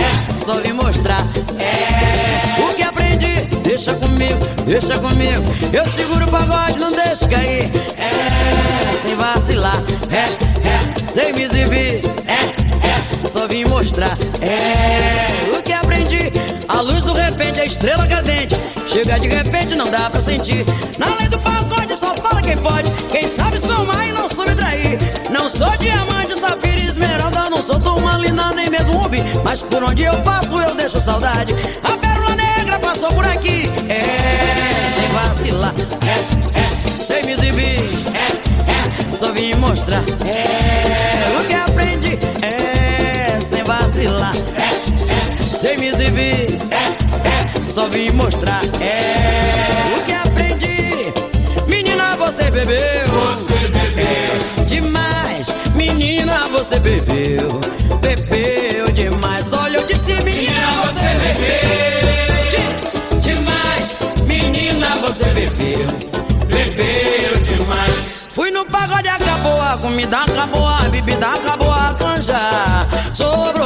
é, 0.00 0.44
só 0.44 0.54
vim 0.54 0.72
mostrar. 0.72 1.22
É, 1.58 2.62
o 2.62 2.74
que 2.74 2.82
aprendi, 2.82 3.42
deixa 3.62 3.92
comigo, 3.94 4.40
deixa 4.64 4.98
comigo. 4.98 5.44
Eu 5.72 5.86
seguro 5.86 6.24
o 6.24 6.30
pagode, 6.30 6.80
não 6.80 6.92
deixo 6.92 7.28
cair. 7.28 7.70
É, 7.98 8.94
sem 8.94 9.14
vacilar. 9.16 9.82
É, 10.10 10.24
é, 10.66 11.10
sem 11.10 11.32
me 11.34 11.42
exibir. 11.42 12.11
É, 13.32 13.38
é, 13.38 13.38
só 13.38 13.48
vim 13.48 13.64
mostrar. 13.64 14.16
É, 14.40 15.58
o 15.58 15.62
que 15.62 15.72
aprendi, 15.72 16.32
a 16.68 16.80
luz 16.80 17.04
do 17.04 17.12
repente, 17.12 17.60
a 17.60 17.64
estrela 17.64 18.06
cadente. 18.06 18.56
Chega 18.86 19.18
de 19.18 19.28
repente, 19.28 19.74
não 19.74 19.90
dá 19.90 20.10
pra 20.10 20.20
sentir. 20.20 20.64
Na 20.98 21.14
lei 21.16 21.28
do 21.28 21.38
pagode 21.38 21.96
só 21.96 22.14
fala 22.14 22.42
quem 22.42 22.56
pode. 22.58 22.90
Quem 23.10 23.26
sabe 23.26 23.58
somar 23.58 24.06
e 24.06 24.12
não 24.12 24.28
subtrair. 24.28 24.98
Não 25.30 25.48
sou 25.48 25.74
diamante, 25.78 26.38
safira 26.38 26.80
e 26.80 26.86
esmeralda. 26.86 27.48
Não 27.48 27.62
sou 27.62 27.80
turmalina, 27.80 28.52
nem 28.52 28.68
mesmo 28.68 28.92
rubi. 28.92 29.22
Mas 29.44 29.62
por 29.62 29.82
onde 29.82 30.02
eu 30.02 30.14
passo, 30.22 30.58
eu 30.60 30.74
deixo 30.74 31.00
saudade. 31.00 31.54
A 31.82 31.96
pérola 31.96 32.34
negra 32.36 32.78
passou 32.78 33.10
por 33.12 33.24
aqui. 33.24 33.70
É, 33.88 35.00
sem 35.00 35.08
vacilar. 35.08 35.74
É, 36.06 36.98
é, 36.98 37.02
sem 37.02 37.24
me 37.24 37.32
exibir. 37.32 37.78
É, 38.14 39.12
é, 39.12 39.16
só 39.16 39.32
vim 39.32 39.54
mostrar. 39.54 40.02
É, 40.26 41.40
o 41.40 41.46
que 41.46 41.54
aprendi. 41.54 42.18
É, 42.42 42.51
vacilar. 44.06 44.34
É, 44.56 45.52
é, 45.52 45.54
sem 45.54 45.78
me 45.78 45.86
exibir. 45.88 46.58
É, 46.70 47.64
é, 47.64 47.68
só 47.68 47.88
vim 47.88 48.10
mostrar. 48.10 48.60
É, 48.80 49.96
o 49.96 50.04
que 50.04 50.12
aprendi. 50.12 51.12
Menina, 51.68 52.16
você 52.16 52.50
bebeu. 52.50 53.06
Você 53.30 53.54
bebeu. 53.68 54.66
demais. 54.66 55.48
Menina, 55.74 56.48
você 56.48 56.78
bebeu. 56.78 57.60
Bebeu 58.00 58.90
demais. 58.92 59.52
Olha, 59.52 59.78
eu 59.78 59.86
disse, 59.86 60.12
menina, 60.22 60.82
você 60.84 61.08
bebeu. 61.22 62.50
De- 62.50 63.20
demais. 63.20 63.96
Menina, 64.26 64.96
você 65.00 65.24
bebeu. 65.26 65.86
Bebeu 66.48 67.36
demais. 67.44 68.12
Fui 68.32 68.50
no 68.50 68.64
pagode, 68.64 69.08
acabou 69.08 69.60
a 69.60 69.76
comida, 69.76 70.18
acabou 70.22 70.66
a 70.66 70.78
bebida, 70.90 71.26
acabou 71.28 71.70
a 71.70 71.94
canja. 71.98 72.38
Sobrou 73.12 73.61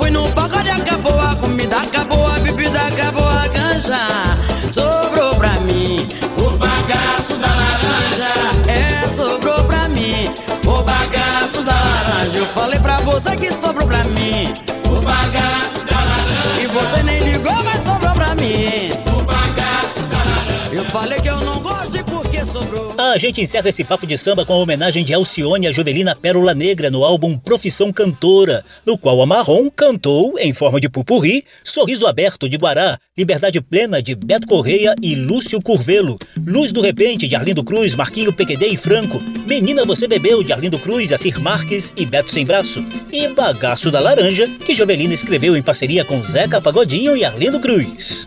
fui 0.00 0.10
no 0.10 0.26
pagode, 0.32 0.70
acabou 0.70 1.20
a 1.20 1.36
comida, 1.36 1.76
acabou 1.76 2.26
a 2.26 2.38
bebida, 2.38 2.80
acabou 2.80 3.28
a 3.28 3.46
canja. 3.50 3.98
Sobrou 4.72 5.34
pra 5.34 5.52
mim 5.60 6.08
o 6.38 6.50
bagaço 6.56 7.34
da 7.36 7.48
laranja. 7.48 8.32
É, 8.66 9.06
sobrou 9.14 9.62
pra 9.64 9.88
mim 9.88 10.32
o 10.66 10.82
bagaço 10.82 11.62
da 11.62 11.72
laranja. 11.72 12.38
Eu 12.38 12.46
falei 12.46 12.80
pra 12.80 12.96
você 12.98 13.36
que 13.36 13.52
sobrou 13.52 13.86
pra 13.86 14.02
mim 14.04 14.54
o 14.86 15.00
bagaço 15.02 15.84
da 15.84 15.96
laranja. 15.96 16.62
E 16.62 16.66
você 16.66 17.02
nem 17.02 17.19
A 22.98 23.16
gente 23.16 23.40
encerra 23.40 23.68
esse 23.68 23.84
papo 23.84 24.06
de 24.06 24.18
samba 24.18 24.44
com 24.44 24.52
a 24.52 24.56
homenagem 24.56 25.04
de 25.04 25.14
Alcione 25.14 25.68
à 25.68 25.72
Jovelina 25.72 26.16
Pérola 26.16 26.54
Negra 26.54 26.90
no 26.90 27.04
álbum 27.04 27.36
Profissão 27.36 27.92
Cantora, 27.92 28.64
no 28.84 28.98
qual 28.98 29.22
a 29.22 29.26
Marrom 29.26 29.70
cantou, 29.70 30.38
em 30.38 30.52
forma 30.52 30.80
de 30.80 30.88
pupurri, 30.88 31.44
Sorriso 31.64 32.06
Aberto 32.06 32.48
de 32.48 32.56
Guará, 32.56 32.98
Liberdade 33.16 33.60
Plena 33.60 34.02
de 34.02 34.14
Beto 34.14 34.46
Correia 34.46 34.94
e 35.00 35.14
Lúcio 35.14 35.62
Curvelo, 35.62 36.18
Luz 36.46 36.72
do 36.72 36.80
Repente 36.80 37.28
de 37.28 37.36
Arlindo 37.36 37.62
Cruz, 37.62 37.94
Marquinho 37.94 38.32
PQD 38.32 38.66
e 38.66 38.76
Franco, 38.76 39.22
Menina 39.46 39.84
Você 39.84 40.08
Bebeu 40.08 40.42
de 40.42 40.52
Arlindo 40.52 40.78
Cruz, 40.78 41.12
Assir 41.12 41.40
Marques 41.40 41.92
e 41.96 42.04
Beto 42.04 42.32
Sem 42.32 42.44
Braço, 42.44 42.84
e 43.12 43.28
Bagaço 43.28 43.90
da 43.90 44.00
Laranja, 44.00 44.48
que 44.64 44.74
Jovelina 44.74 45.14
escreveu 45.14 45.56
em 45.56 45.62
parceria 45.62 46.04
com 46.04 46.22
Zeca 46.22 46.60
Pagodinho 46.60 47.16
e 47.16 47.24
Arlindo 47.24 47.60
Cruz. 47.60 48.26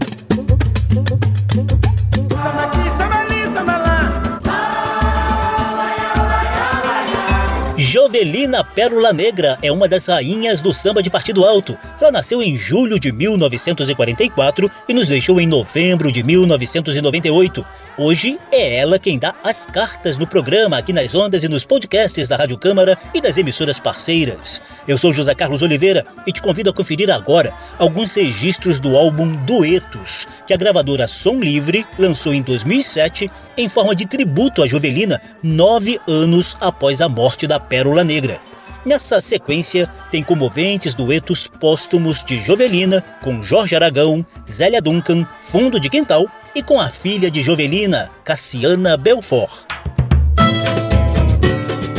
Jovelina 8.11 8.61
Pérola 8.61 9.13
Negra 9.13 9.57
é 9.63 9.71
uma 9.71 9.87
das 9.87 10.07
rainhas 10.07 10.61
do 10.61 10.73
samba 10.73 11.01
de 11.01 11.09
partido 11.09 11.45
alto. 11.45 11.77
Ela 11.99 12.11
nasceu 12.11 12.43
em 12.43 12.57
julho 12.57 12.99
de 12.99 13.09
1944 13.09 14.69
e 14.89 14.93
nos 14.93 15.07
deixou 15.07 15.39
em 15.39 15.47
novembro 15.47 16.11
de 16.11 16.21
1998. 16.21 17.65
Hoje 17.97 18.37
é 18.51 18.79
ela 18.79 18.99
quem 18.99 19.17
dá 19.17 19.33
as 19.41 19.65
cartas 19.65 20.17
no 20.17 20.27
programa 20.27 20.77
aqui 20.77 20.91
nas 20.91 21.15
ondas 21.15 21.45
e 21.45 21.47
nos 21.47 21.65
podcasts 21.65 22.27
da 22.27 22.35
Rádio 22.35 22.57
Câmara 22.57 22.97
e 23.13 23.21
das 23.21 23.37
emissoras 23.37 23.79
parceiras. 23.79 24.61
Eu 24.85 24.97
sou 24.97 25.13
José 25.13 25.33
Carlos 25.33 25.61
Oliveira 25.61 26.05
e 26.27 26.33
te 26.33 26.41
convido 26.41 26.69
a 26.69 26.73
conferir 26.73 27.09
agora 27.09 27.53
alguns 27.79 28.13
registros 28.15 28.81
do 28.81 28.97
álbum 28.97 29.37
Duetos, 29.45 30.27
que 30.45 30.53
a 30.53 30.57
gravadora 30.57 31.07
Som 31.07 31.39
Livre 31.39 31.85
lançou 31.97 32.33
em 32.33 32.41
2007 32.41 33.31
em 33.57 33.69
forma 33.69 33.95
de 33.95 34.05
tributo 34.05 34.63
a 34.63 34.67
Jovelina, 34.67 35.21
nove 35.43 35.99
anos 36.07 36.57
após 36.59 37.01
a 37.01 37.07
morte 37.07 37.45
da 37.45 37.59
Pérola 37.59 38.00
Negra. 38.03 38.39
Nessa 38.83 39.21
sequência, 39.21 39.87
tem 40.09 40.23
comoventes 40.23 40.95
duetos 40.95 41.47
póstumos 41.47 42.23
de 42.23 42.39
Jovelina 42.39 43.01
com 43.21 43.43
Jorge 43.43 43.75
Aragão, 43.75 44.25
Zélia 44.49 44.81
Duncan, 44.81 45.25
Fundo 45.39 45.79
de 45.79 45.87
Quintal 45.87 46.25
e 46.55 46.63
com 46.63 46.79
a 46.79 46.87
filha 46.87 47.29
de 47.29 47.43
Jovelina, 47.43 48.09
Cassiana 48.23 48.97
Belfort. 48.97 49.65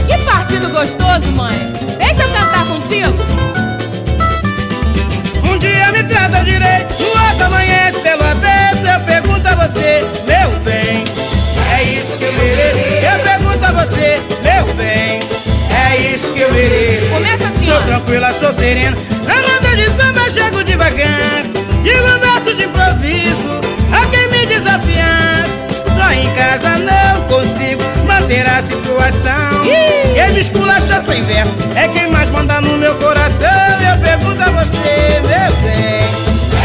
Que 0.08 0.18
partido 0.24 0.68
gostoso, 0.70 1.30
mãe! 1.32 1.56
Deixa 1.98 2.22
eu 2.22 2.32
cantar 2.32 2.66
contigo! 2.66 3.16
Um 5.48 5.58
dia 5.58 5.92
me 5.92 6.02
trata 6.04 6.42
direito, 6.44 6.94
o 7.00 7.06
outro 7.06 7.44
amanhece 7.44 8.00
pelo 8.00 8.24
avesso. 8.24 8.86
Eu 8.86 9.00
pergunto 9.06 9.46
a 9.46 9.54
você, 9.54 10.00
meu 10.26 10.50
bem, 10.64 11.04
é 11.78 11.82
isso 11.84 12.16
que 12.18 12.24
eu 12.24 12.32
mereço. 12.32 12.78
Eu 13.06 13.18
pergunto 13.22 13.64
a 13.64 13.84
você, 13.84 14.20
meu 14.42 14.74
bem, 14.74 15.11
eu 16.72 16.80
mereço. 16.80 17.10
Começa 17.10 17.44
assim, 17.48 17.66
Sou 17.66 17.74
ó. 17.74 17.80
tranquila, 17.80 18.32
sou 18.32 18.52
serena. 18.52 18.96
Na 19.26 19.34
roda 19.34 19.76
de 19.76 19.88
samba 19.90 20.20
eu 20.26 20.30
chego 20.32 20.64
devagar. 20.64 21.42
Digo 21.82 22.06
um 22.06 22.18
verso 22.18 22.54
de 22.56 22.64
improviso 22.64 23.60
a 23.92 24.06
quem 24.06 24.28
me 24.30 24.46
desafiar. 24.46 25.44
Só 25.94 26.12
em 26.12 26.30
casa 26.34 26.78
não 26.78 27.22
consigo 27.28 27.82
manter 28.06 28.46
a 28.48 28.62
situação. 28.62 29.64
Ih! 29.64 30.14
Quem 30.14 30.32
me 30.32 30.40
esculacha 30.40 31.02
sem 31.02 31.22
verso 31.24 31.56
é 31.76 31.88
quem 31.88 32.10
mais 32.10 32.28
manda 32.30 32.60
no 32.60 32.76
meu 32.76 32.94
coração. 32.96 33.48
Eu 33.88 33.98
pergunto 34.02 34.42
a 34.42 34.50
você, 34.50 35.20
meu 35.22 35.56
bem, 35.62 36.02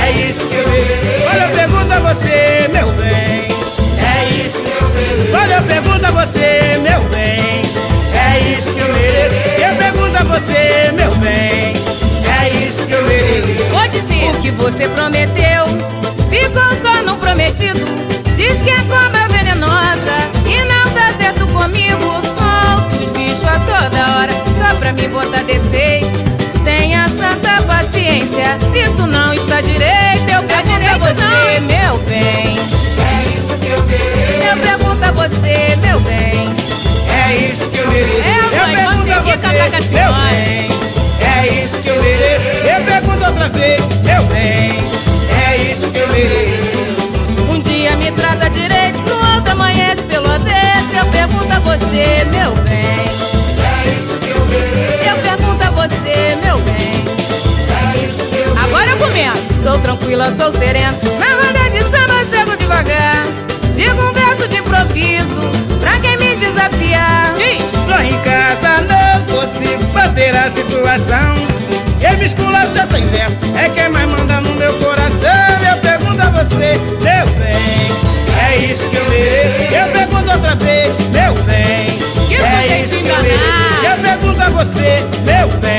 é 0.03 0.11
isso 0.29 0.45
que 0.47 0.55
eu 0.55 0.67
mereço. 0.67 1.27
Olha, 1.31 1.43
eu 1.43 1.55
pergunto 1.55 1.93
a 1.93 1.99
você, 1.99 2.69
meu 2.71 2.91
bem, 2.93 3.47
é 3.99 4.45
isso 4.45 4.59
que 4.61 4.71
virtude 5.61 6.66
o 14.01 14.41
que 14.41 14.51
você 14.51 14.87
prometeu. 14.89 15.65
Ficou 16.29 16.71
só 16.81 17.01
no 17.03 17.17
prometido, 17.17 17.85
diz 18.35 18.61
que 18.61 18.69
é 18.69 18.81
como 18.81 19.36
Tranquila 59.87 60.35
sou 60.35 60.51
sereno. 60.51 60.97
Na 61.17 61.35
roda 61.35 61.69
de 61.69 61.81
samba 61.83 62.25
chego 62.29 62.57
devagar. 62.57 63.25
Digo 63.73 64.01
um 64.01 64.11
verso 64.11 64.45
de 64.49 64.57
improviso 64.57 65.79
pra 65.79 65.97
quem 66.01 66.17
me 66.17 66.35
desafiar. 66.35 67.33
Diz. 67.37 67.63
Só 67.85 68.01
em 68.01 68.19
casa 68.19 68.81
não 68.81 69.23
consigo 69.33 69.81
bater 69.93 70.35
a 70.35 70.51
situação. 70.51 71.35
Quem 72.01 72.17
me 72.17 72.25
esculacha 72.25 72.85
sem 72.91 73.07
verso 73.07 73.37
é 73.57 73.69
quem 73.69 73.87
mais 73.87 74.09
manda 74.09 74.41
no 74.41 74.55
meu 74.55 74.73
coração. 74.73 75.71
Eu 75.71 75.77
pergunto 75.77 76.21
a 76.21 76.29
você, 76.31 76.77
meu 77.01 77.27
bem, 77.39 78.43
é 78.43 78.57
isso 78.57 78.89
que 78.89 78.97
eu 78.97 79.05
mereço. 79.05 79.73
Eu 79.73 79.87
pergunto 79.93 80.31
outra 80.33 80.55
vez, 80.55 80.97
meu 80.97 81.33
bem, 81.45 81.87
que 82.27 82.35
é 82.35 82.81
isso 82.83 82.97
que 82.97 83.07
eu 83.07 83.23
mereço. 83.23 83.85
Eu 83.85 83.97
pergunto 84.01 84.41
a 84.41 84.49
você, 84.49 85.03
meu 85.23 85.47
bem. 85.59 85.76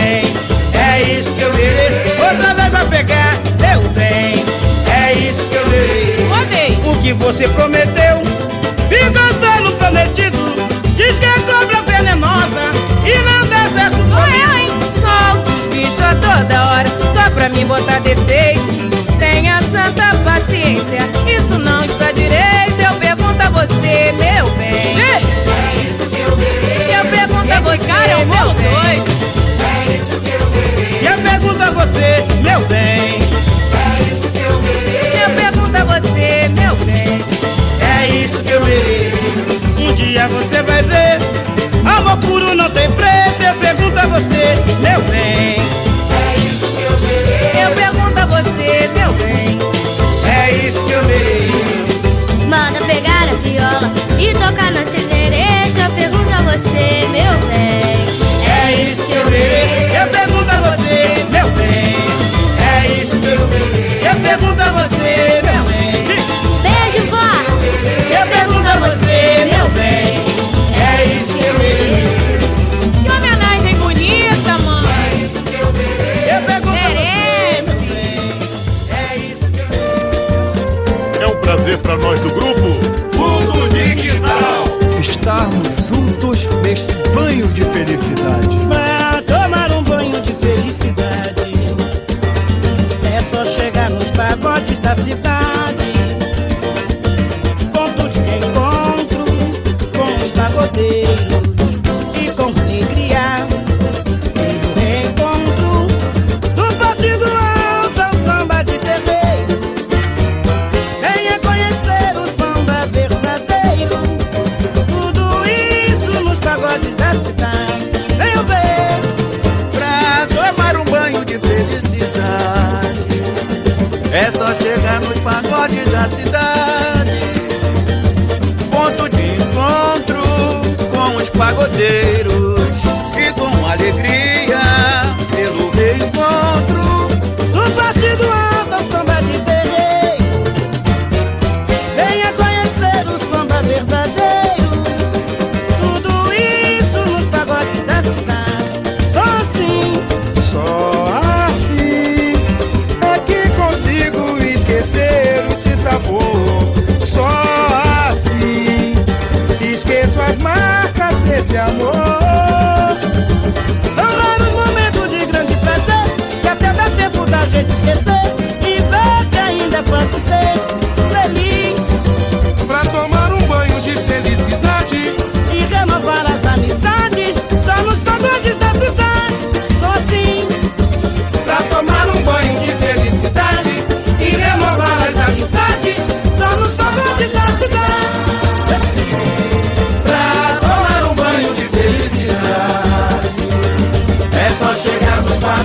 que 7.09 7.15
você 7.15 7.49
prometeu. 7.49 8.23
Vingança 8.91 9.33
dançando 9.41 9.73
prometido 9.79 10.39
Diz 10.95 11.19
que 11.19 11.25
é 11.25 11.39
cobra 11.41 11.81
venenosa 11.83 12.73
E 13.03 13.19
não 13.21 13.47
dá 13.47 13.67
certo 13.73 13.97
Sou 13.97 14.27
eu, 14.27 14.59
hein? 14.59 14.69
Solto 15.01 15.51
os 15.51 15.67
bichos 15.75 16.03
a 16.03 16.15
toda 16.17 16.67
hora 16.67 16.89
Só 17.15 17.31
pra 17.31 17.49
mim 17.49 17.65
botar 17.65 18.01
defeito. 18.01 18.91
Tenha 19.19 19.59
santa 19.73 20.15
paciência 20.23 20.99
Isso 21.27 21.59
não 21.59 21.83
está 21.83 22.13
direito. 22.13 22.79
Eu 22.79 22.95
pergunto 22.97 23.43
a 23.43 23.51
você, 23.51 24.13
meu 24.13 24.51
bem. 24.57 25.01
É 25.01 25.77
isso 25.83 26.11
que 26.11 26.21
eu 26.21 26.37
mereço 26.37 26.93
Eu 26.93 27.05
pergunto 27.07 27.53
a 27.53 27.61
você, 27.61 27.87
cara 27.87 28.13
é 28.13 28.25
meu 28.27 28.55
bem. 28.55 29.05
É 29.65 29.97
isso 29.97 30.21
que 30.21 30.31
eu 30.31 30.51
mereço 30.51 31.05
E 31.05 31.07
eu 31.07 31.19
pergunto 31.19 31.63
a 31.63 31.71
você, 31.71 32.25
meu 32.43 32.61
bem. 32.67 33.08
Dia 39.99 40.29
você 40.29 40.63
vai 40.63 40.81
ver. 40.85 41.19
Amor 41.85 42.19
puro 42.19 42.55
não 42.55 42.71
tem 42.71 42.89
preço, 42.93 43.43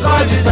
Pode 0.04 0.42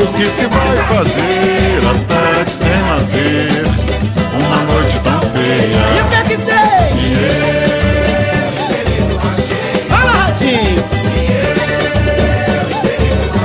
O 0.00 0.06
que 0.12 0.26
se 0.26 0.46
vai 0.46 0.76
fazer 0.86 1.80
à 1.84 1.94
tarde 2.06 2.50
sem 2.52 2.82
lazer? 2.88 3.66
Uma 4.32 4.58
noite 4.62 5.00
tão 5.00 5.20
feia. 5.32 5.82
E 5.96 6.00
o 6.00 6.04
que 6.08 6.14
é 6.14 6.22
que 6.22 6.36
tem? 6.36 6.90
Fala, 9.88 10.12
Ratinho! 10.12 10.84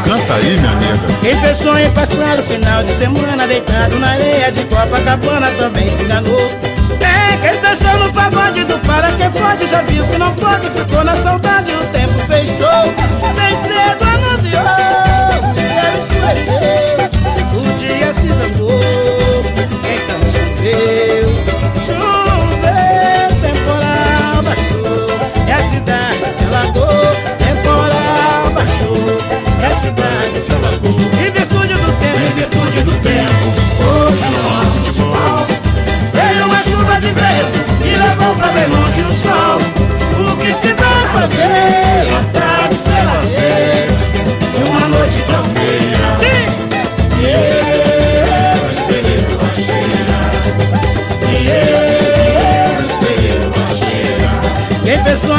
Canta 0.06 0.34
aí, 0.36 0.58
minha 0.60 0.76
nega. 0.76 1.08
Quem 1.22 1.36
pensou 1.42 1.80
em 1.80 1.90
passar 1.92 2.38
o 2.38 2.44
final 2.44 2.84
de 2.84 2.92
semana 2.92 3.48
deitado 3.48 3.98
na 3.98 4.12
areia 4.12 4.52
de 4.52 4.64
Copacabana 4.66 5.48
também 5.58 5.90
se 5.90 6.04
enganou. 6.04 6.52
É, 7.02 7.36
quem 7.42 7.60
pensou 7.62 7.98
no 7.98 8.14
pagode 8.14 8.64
do 8.66 8.78
para 8.80 9.12
quem 9.14 9.32
pode 9.32 9.66
já 9.66 9.82
viu 9.82 10.06
que 10.06 10.20
não 10.20 10.36
pode, 10.36 10.70
ficou 10.70 11.04
na 11.04 11.16
saudade, 11.18 11.72
o 11.72 11.84
tempo 11.88 12.14
fechou. 12.28 12.94
Bem 13.34 13.58
cedo 13.64 14.04
anunciou, 14.04 14.93
o 17.56 17.78
dia 17.78 18.14
se 18.14 18.28
zangou, 18.28 18.80
então 19.84 20.20
choveu, 20.32 21.28
choveu, 21.86 23.28
temporal 23.42 24.42
baixou, 24.44 25.08
e 25.48 25.52
a 25.52 25.60
cidade 25.60 26.26
se 26.38 26.44
alagou, 26.46 27.06
temporal 27.38 28.44
baixou, 28.54 29.04
e 29.60 29.66
a 29.66 29.72
cidade 29.82 30.38
se 30.46 30.52
alagou. 30.52 30.74
Em 31.20 31.32
do 31.76 31.92
tempo, 32.00 32.20
em 32.20 32.34
virtude 32.34 32.82
do 32.84 32.94
tempo, 33.02 33.46
hoje 33.84 34.24
há 34.40 34.66
futebol. 34.86 35.46
Veio 36.14 36.46
uma 36.46 36.64
chuva 36.64 36.96
de 37.02 37.08
vento 37.08 37.60
e 37.84 37.96
levou 37.96 38.36
pra 38.36 38.48
bem 38.48 38.68
longe 38.68 39.02
o 39.02 39.14
sol. 39.14 39.58
O 40.20 40.38
que 40.38 40.54
se 40.54 40.74
vai 40.74 41.04
fazer? 41.14 42.14
A 42.14 42.24
tarde 42.32 42.76
lazer. 43.06 43.88
E 44.58 44.64
uma 44.70 44.88
noite 44.88 45.24
tão 45.28 45.44
feia. 45.44 45.63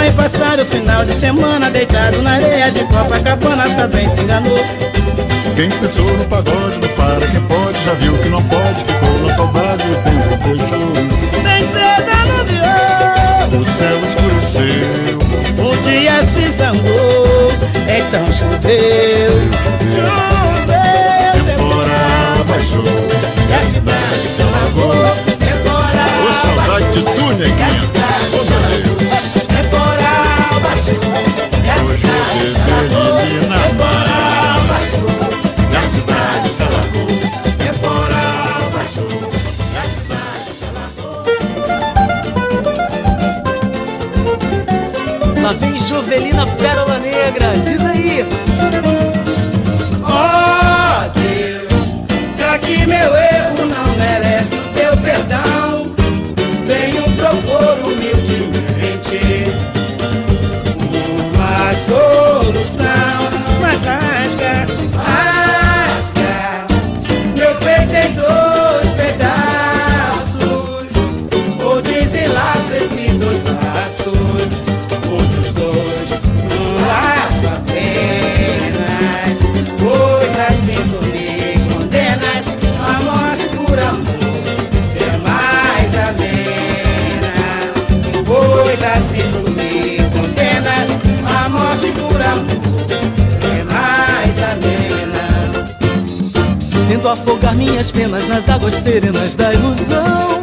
Em 0.07 0.13
passar 0.13 0.59
o 0.59 0.65
final 0.67 1.03
de 1.07 1.15
semana 1.15 1.71
deitado 1.71 2.21
na 2.21 2.33
areia 2.33 2.71
de 2.71 2.85
Copacabana 2.85 3.65
também 3.71 4.07
se 4.11 4.21
enganou. 4.21 4.59
Quem 5.57 5.71
pensou 5.71 6.05
no 6.05 6.25
pagode 6.27 6.79
do 6.79 6.89
para 6.91 7.27
quem 7.27 7.41
pode 7.43 7.83
já 7.85 7.95
viu 7.95 8.13
que 8.13 8.29
não 8.29 8.43
pode, 8.43 8.85
ficou 8.85 9.19
na 9.23 9.35
saudade 9.35 9.89
o 9.89 9.95
tempo 10.03 10.37
fechou. 10.43 10.93
Bem 11.43 11.61
cedo 11.73 12.11
anuviou. 12.21 13.63
O 13.63 13.65
céu 13.65 13.99
escureceu, 14.05 15.19
O 15.59 15.77
dia 15.85 16.23
se 16.25 16.53
zangou, 16.53 17.53
então 17.89 18.27
choveu, 18.31 19.33
choveu, 19.95 21.45
temporal 21.47 22.45
baixou, 22.47 22.85
e 23.49 23.55
a 23.55 23.63
cidade 23.63 24.27
se 24.37 24.43
alagou, 24.43 25.17
temporal 25.39 26.21
Ô 26.21 26.33
saudade 26.35 26.93
de 26.93 27.03
tu, 27.05 27.27
neguinha. 27.39 27.85
Ô 28.33 28.45
meu 28.45 28.61
Deus, 28.69 29.04
Lá 45.45 45.53
vem 45.53 45.78
Jovelina 45.78 46.47
Pérola 46.47 46.99
Negra, 46.99 47.53
diz 47.66 47.85
aí. 47.85 47.93
Tento 97.05 97.21
afogar 97.21 97.55
minhas 97.55 97.91
penas 97.91 98.27
nas 98.27 98.49
águas 98.49 98.73
serenas 98.73 99.37
da 99.37 99.53
ilusão. 99.53 100.41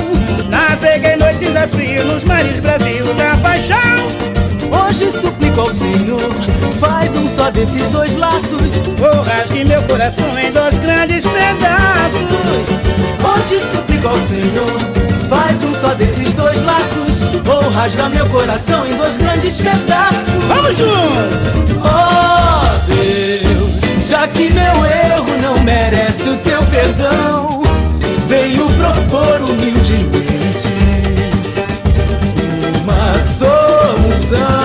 Naveguei 0.48 1.16
noites 1.16 1.56
a 1.56 1.68
frio 1.68 2.06
nos 2.06 2.24
mares 2.24 2.60
bravios 2.60 3.08
da 3.16 3.36
paixão. 3.38 3.80
Hoje 4.70 5.10
suplico 5.10 5.62
ao 5.62 5.72
Senhor, 5.72 6.22
faz 6.80 7.16
um 7.16 7.28
só 7.28 7.50
desses 7.50 7.90
dois 7.90 8.14
laços. 8.14 8.78
Ou 8.78 9.24
rasgue 9.24 9.64
meu 9.64 9.82
coração 9.88 10.38
em 10.38 10.52
dois 10.52 10.78
grandes 10.78 11.26
pedaços. 11.26 12.30
Hoje 13.26 13.60
suplico 13.60 14.10
ao 14.10 14.18
Senhor, 14.18 14.80
faz 15.30 15.64
um 15.64 15.74
só 15.74 15.96
desses 15.96 16.32
dois 16.36 16.62
laços. 16.62 17.24
Ou 17.44 17.72
rasga 17.72 18.08
meu 18.10 18.28
coração 18.28 18.86
em 18.86 18.96
dois 18.98 19.18
grandes 19.18 19.60
pedaços. 19.60 20.44
Vamos 20.48 20.78
juntos! 20.78 21.72
Oh 21.84 22.11
já 24.12 24.28
que 24.28 24.50
meu 24.50 24.86
erro 24.86 25.38
não 25.42 25.58
merece 25.64 26.28
o 26.28 26.36
teu 26.40 26.62
perdão, 26.64 27.62
venho 28.28 28.68
propor 28.74 29.42
humildemente 29.50 30.68
uma 32.84 33.14
solução. 33.40 34.61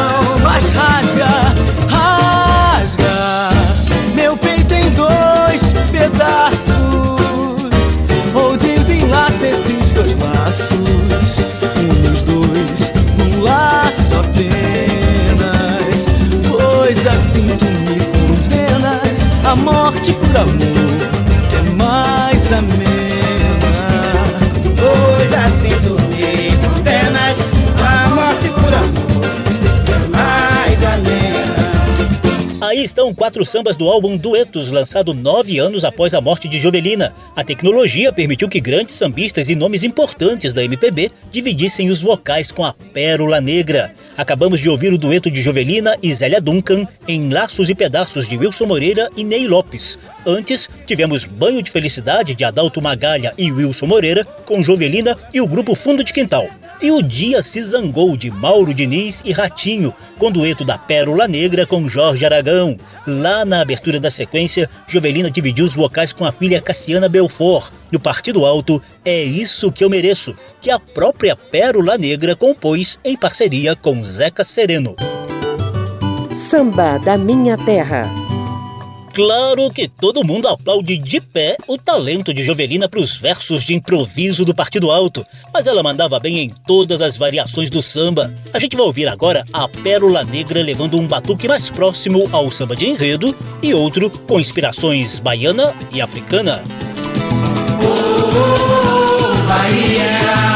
Morte 20.45 20.76
quatro 33.17 33.45
sambas 33.45 33.77
do 33.77 33.89
álbum 33.89 34.17
Duetos, 34.17 34.71
lançado 34.71 35.15
nove 35.15 35.59
anos 35.59 35.85
após 35.85 36.13
a 36.13 36.21
morte 36.21 36.47
de 36.47 36.61
Jovelina. 36.61 37.13
A 37.35 37.43
tecnologia 37.43 38.13
permitiu 38.13 38.49
que 38.49 38.61
grandes 38.61 38.95
sambistas 38.95 39.49
e 39.49 39.55
nomes 39.55 39.83
importantes 39.83 40.53
da 40.53 40.63
MPB 40.63 41.11
dividissem 41.31 41.89
os 41.89 42.03
vocais 42.03 42.53
com 42.53 42.65
a 42.65 42.73
Pérola 42.73 43.41
Negra. 43.41 43.93
Acabamos 44.17 44.61
de 44.61 44.69
ouvir 44.69 44.93
o 44.93 44.99
dueto 44.99 45.31
de 45.31 45.41
Jovelina 45.41 45.97
e 46.03 46.13
Zélia 46.15 46.41
Duncan 46.41 46.87
em 47.09 47.31
Laços 47.31 47.71
e 47.71 47.75
Pedaços 47.75 48.29
de 48.29 48.37
Wilson 48.37 48.67
Moreira 48.67 49.09
e 49.17 49.25
Ney 49.25 49.49
Lopes. 49.49 49.99
Antes, 50.27 50.69
tivemos 50.85 51.25
Banho 51.25 51.63
de 51.63 51.71
Felicidade 51.71 52.35
de 52.35 52.45
Adalto 52.45 52.83
Magalha 52.83 53.33
e 53.39 53.51
Wilson 53.51 53.87
Moreira 53.87 54.25
com 54.45 54.63
Jovelina 54.63 55.17
e 55.33 55.41
o 55.41 55.47
grupo 55.47 55.75
Fundo 55.75 56.05
de 56.05 56.13
Quintal. 56.13 56.49
E 56.83 56.91
o 56.91 57.03
Dia 57.03 57.43
se 57.43 57.63
zangou 57.63 58.17
de 58.17 58.31
Mauro 58.31 58.75
Diniz 58.75 59.23
e 59.25 59.33
Ratinho, 59.33 59.95
com 60.19 60.31
dueto 60.31 60.65
da 60.65 60.77
Pérola 60.77 61.27
Negra 61.27 61.67
com 61.67 61.89
Jorge 61.89 62.25
Aragão. 62.25 62.79
Lá 63.07 63.45
na 63.45 63.63
abertura 63.63 63.99
da 63.99 64.11
sequência, 64.11 64.69
Jovelina 64.87 65.31
dividiu 65.31 65.65
os 65.65 65.75
vocais 65.75 66.13
com 66.13 66.25
a 66.25 66.33
filha 66.33 66.61
Cassiana 66.61 67.09
Belfort. 67.09 67.73
No 67.91 67.99
Partido 67.99 68.45
Alto, 68.45 68.81
É 69.05 69.23
Isso 69.23 69.73
Que 69.73 69.85
Eu 69.85 69.91
Mereço, 69.91 70.37
que 70.61 70.71
a 70.71 70.79
própria 70.79 71.35
Pérola 71.35 71.97
Negra 71.97 72.37
compôs 72.37 72.99
em 73.05 73.17
parceria 73.17 73.75
com 73.75 74.05
Zeca 74.05 74.45
Sereno. 74.45 74.95
Samba 76.35 76.99
da 76.99 77.17
Minha 77.17 77.57
Terra. 77.57 78.07
Claro 79.15 79.71
que 79.71 79.86
todo 80.01 80.25
mundo 80.25 80.49
aplaude 80.49 80.97
de 80.99 81.21
pé 81.21 81.57
o 81.67 81.79
talento 81.79 82.33
de 82.33 82.45
Jovelina 82.45 82.89
para 82.89 83.01
os 83.01 83.17
versos 83.17 83.65
de 83.65 83.75
improviso 83.75 84.45
do 84.45 84.55
Partido 84.55 84.91
Alto, 84.91 85.25
mas 85.53 85.67
ela 85.67 85.83
mandava 85.83 86.19
bem 86.21 86.39
em 86.39 86.49
todas 86.67 87.03
as 87.03 87.17
variações 87.17 87.71
do 87.71 87.83
samba. 87.83 88.33
A 88.53 88.59
gente 88.59 88.77
vai 88.77 88.87
ouvir 88.87 89.09
agora 89.09 89.45
a 89.53 89.69
Pérola 89.69 90.25
Negra 90.25 90.63
levando 90.63 90.99
um 90.99 91.07
batuque 91.07 91.49
mais 91.49 91.71
próximo 91.71 92.29
ao 92.33 92.51
samba 92.51 92.77
de 92.77 92.87
enredo 92.87 93.35
e 93.63 93.75
outro 93.75 94.11
com 94.11 94.41
inspirações 94.41 95.21
baiana 95.21 95.75
e 95.93 96.01
africana. 96.01 96.63
Oh, 97.83 99.49
Bahia, 99.49 100.09
Bahia 100.11 100.56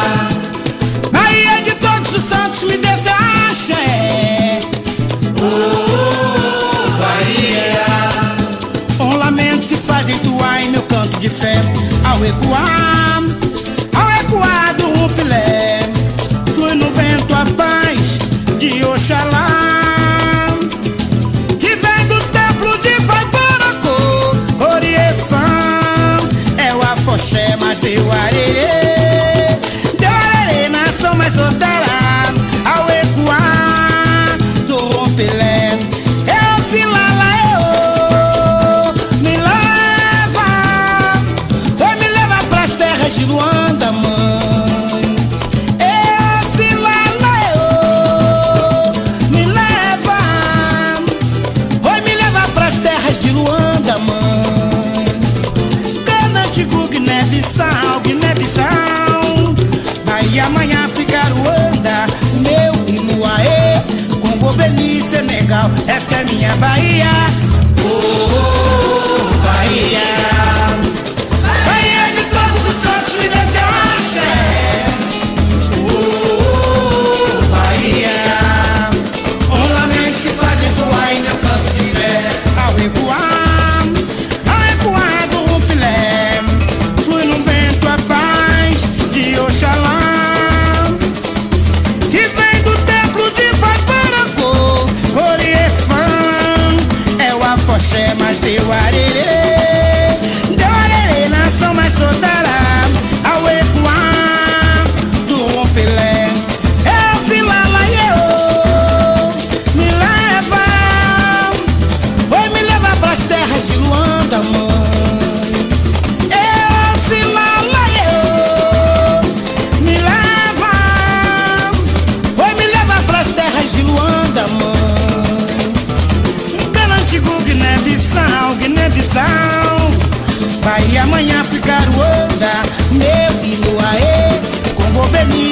kisem 11.31 11.65
awe 12.05 12.33
kwa. 12.33 13.10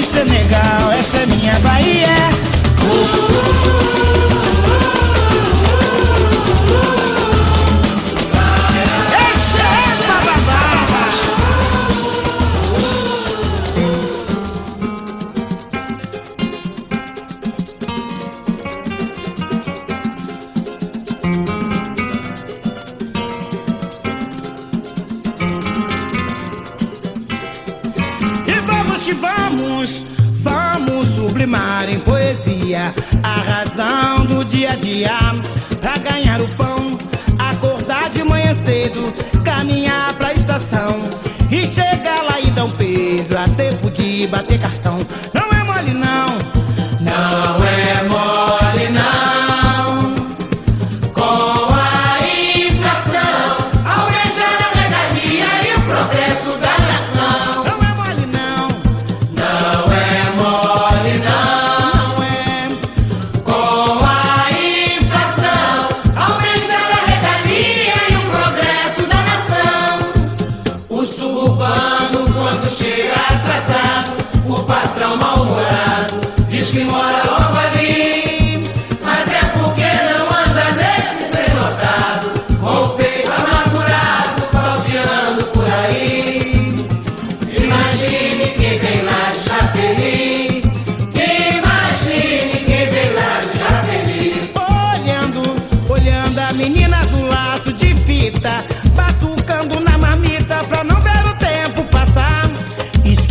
Senegal, 0.09 0.91
essa 0.99 1.19
é 1.19 1.27
minha 1.27 1.53
Bahia. 1.61 2.38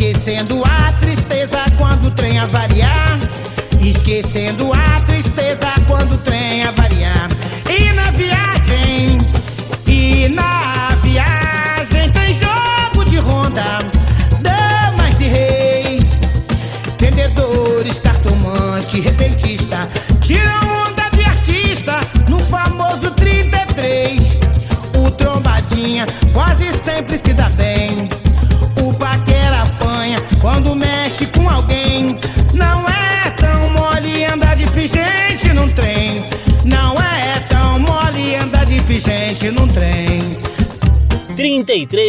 Esquecendo 0.07 0.63
a 0.63 0.93
tristeza 1.01 1.65
quando 1.77 2.05
o 2.05 2.11
trem 2.11 2.39
avariar. 2.39 3.19
Esquecendo 3.81 4.71
a 4.71 4.76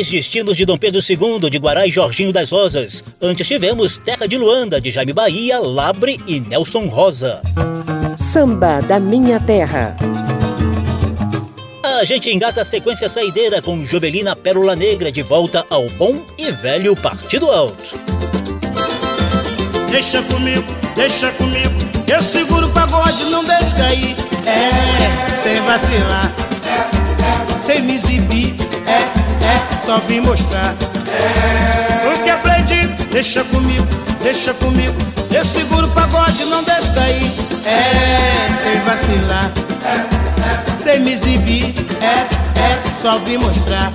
33 0.09 0.11
Destinos 0.11 0.57
de 0.57 0.65
Dom 0.65 0.79
Pedro 0.79 1.01
II, 1.07 1.51
de 1.51 1.59
Guará 1.59 1.87
e 1.87 1.91
Jorginho 1.91 2.33
das 2.33 2.51
Rosas. 2.51 3.05
Antes 3.21 3.47
tivemos 3.47 3.99
Terra 3.99 4.27
de 4.27 4.39
Luanda, 4.39 4.81
de 4.81 4.91
Jaime 4.91 5.13
Bahia, 5.13 5.61
Labre 5.61 6.19
e 6.27 6.41
Nelson 6.41 6.87
Rosa. 6.87 7.43
Samba 8.17 8.81
da 8.81 8.99
Minha 8.99 9.39
Terra. 9.39 9.97
A 12.01 12.05
gente 12.05 12.31
engata 12.31 12.63
a 12.63 12.65
sequência 12.65 13.09
saideira 13.09 13.61
com 13.61 13.85
Jovelina 13.85 14.35
Pérola 14.35 14.75
Negra 14.75 15.13
de 15.13 15.23
volta 15.23 15.65
ao 15.69 15.89
bom 15.91 16.25
e 16.39 16.53
velho 16.53 16.97
Partido 16.97 17.51
Alto. 17.51 17.99
Deixa 19.91 20.23
comigo, 20.23 20.67
deixa 20.95 21.31
comigo, 21.33 21.75
eu 22.07 22.23
seguro 22.23 22.67
o 22.67 22.73
pagode, 22.73 23.25
não 23.27 23.45
deixe 23.45 23.75
cair. 23.75 24.17
É, 24.47 25.43
sem 25.43 25.57
vacilar, 25.65 26.35
sem 27.61 27.83
me 27.83 27.97
exibir, 27.97 28.55
é, 28.87 29.28
é, 29.47 29.85
só 29.85 29.99
vim 29.99 30.21
mostrar. 30.21 30.75
O 32.07 32.23
que 32.23 32.31
aprendi, 32.31 32.87
deixa 33.11 33.45
comigo, 33.45 33.87
deixa 34.23 34.55
comigo, 34.55 34.95
eu 35.31 35.45
seguro 35.45 35.87
o 35.87 35.91
pagode, 35.91 36.45
não 36.47 36.63
deixe 36.63 36.91
cair. 36.93 37.33
É, 37.67 38.49
sem 38.63 38.81
vacilar, 38.81 39.51
sem 40.75 41.01
me 41.01 41.13
exibir, 41.13 41.75
é, 42.01 42.61
é, 42.61 42.97
só 43.01 43.19
vim 43.19 43.39
mostrar. 43.39 43.93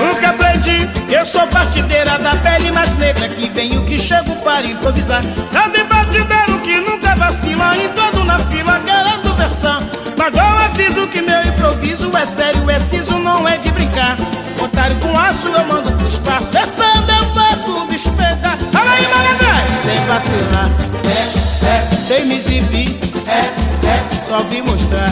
O 0.00 0.16
que 0.18 0.24
aprendi, 0.24 0.88
eu 1.10 1.24
sou 1.24 1.46
partideira 1.48 2.18
da 2.18 2.36
pele 2.36 2.70
mais 2.70 2.94
negra 2.96 3.28
Que 3.28 3.48
venho 3.48 3.84
que 3.84 3.98
chego 3.98 4.36
para 4.36 4.66
improvisar. 4.66 5.22
Também 5.50 5.84
partideiro 5.86 6.60
que 6.60 6.78
nunca 6.80 7.14
vacila 7.16 7.76
Entrando 7.76 8.24
na 8.24 8.38
fila 8.38 8.80
querendo 8.84 9.34
versão 9.34 10.07
Mas 10.18 10.34
eu 10.34 10.58
aviso 10.64 11.06
que 11.06 11.22
meu 11.22 11.40
improviso 11.42 12.10
é 12.16 12.26
sério, 12.26 12.68
é 12.68 12.80
siso, 12.80 13.16
não 13.18 13.48
é 13.48 13.56
de 13.58 13.70
brincar. 13.70 14.16
Otário 14.60 14.96
com 14.96 15.16
aço 15.16 15.46
eu 15.46 15.64
mando 15.66 15.92
pro 15.92 16.08
espaço 16.08 16.48
Descendo 16.48 17.12
eu 17.12 17.34
faço 17.34 17.70
o 17.76 17.86
bicho 17.86 18.10
pegar. 18.12 18.58
Olha 18.78 18.90
aí, 18.90 19.06
malandrão! 19.06 19.48
Sem 19.82 20.04
vacilar, 20.06 20.70
é, 21.06 21.66
é, 21.66 21.96
sem 21.96 22.26
me 22.26 22.36
exibir. 22.36 22.98
É, 23.28 23.38
é, 23.86 24.28
só 24.28 24.38
vim 24.38 24.62
mostrar. 24.62 25.08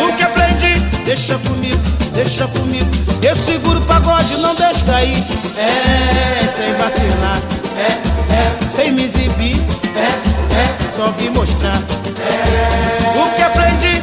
O 0.00 0.16
que 0.16 0.22
aprendi, 0.22 0.80
deixa 1.04 1.38
comigo 1.38 1.98
deixa 2.18 2.48
comigo. 2.48 2.90
Eu 3.22 3.36
seguro 3.36 3.78
o 3.78 3.84
pagode, 3.84 4.36
não 4.38 4.52
deixo 4.56 4.84
cair. 4.84 5.16
É, 5.56 6.44
sem 6.48 6.74
vacilar, 6.74 7.38
é, 7.76 8.34
é, 8.34 8.72
sem 8.72 8.90
me 8.92 9.04
exibir, 9.04 9.56
é, 9.96 10.27
é, 10.98 11.04
só 11.06 11.06
vim 11.12 11.30
mostrar. 11.30 11.76
É, 11.76 13.18
o 13.18 13.34
que 13.34 13.42
aprendi, 13.42 14.02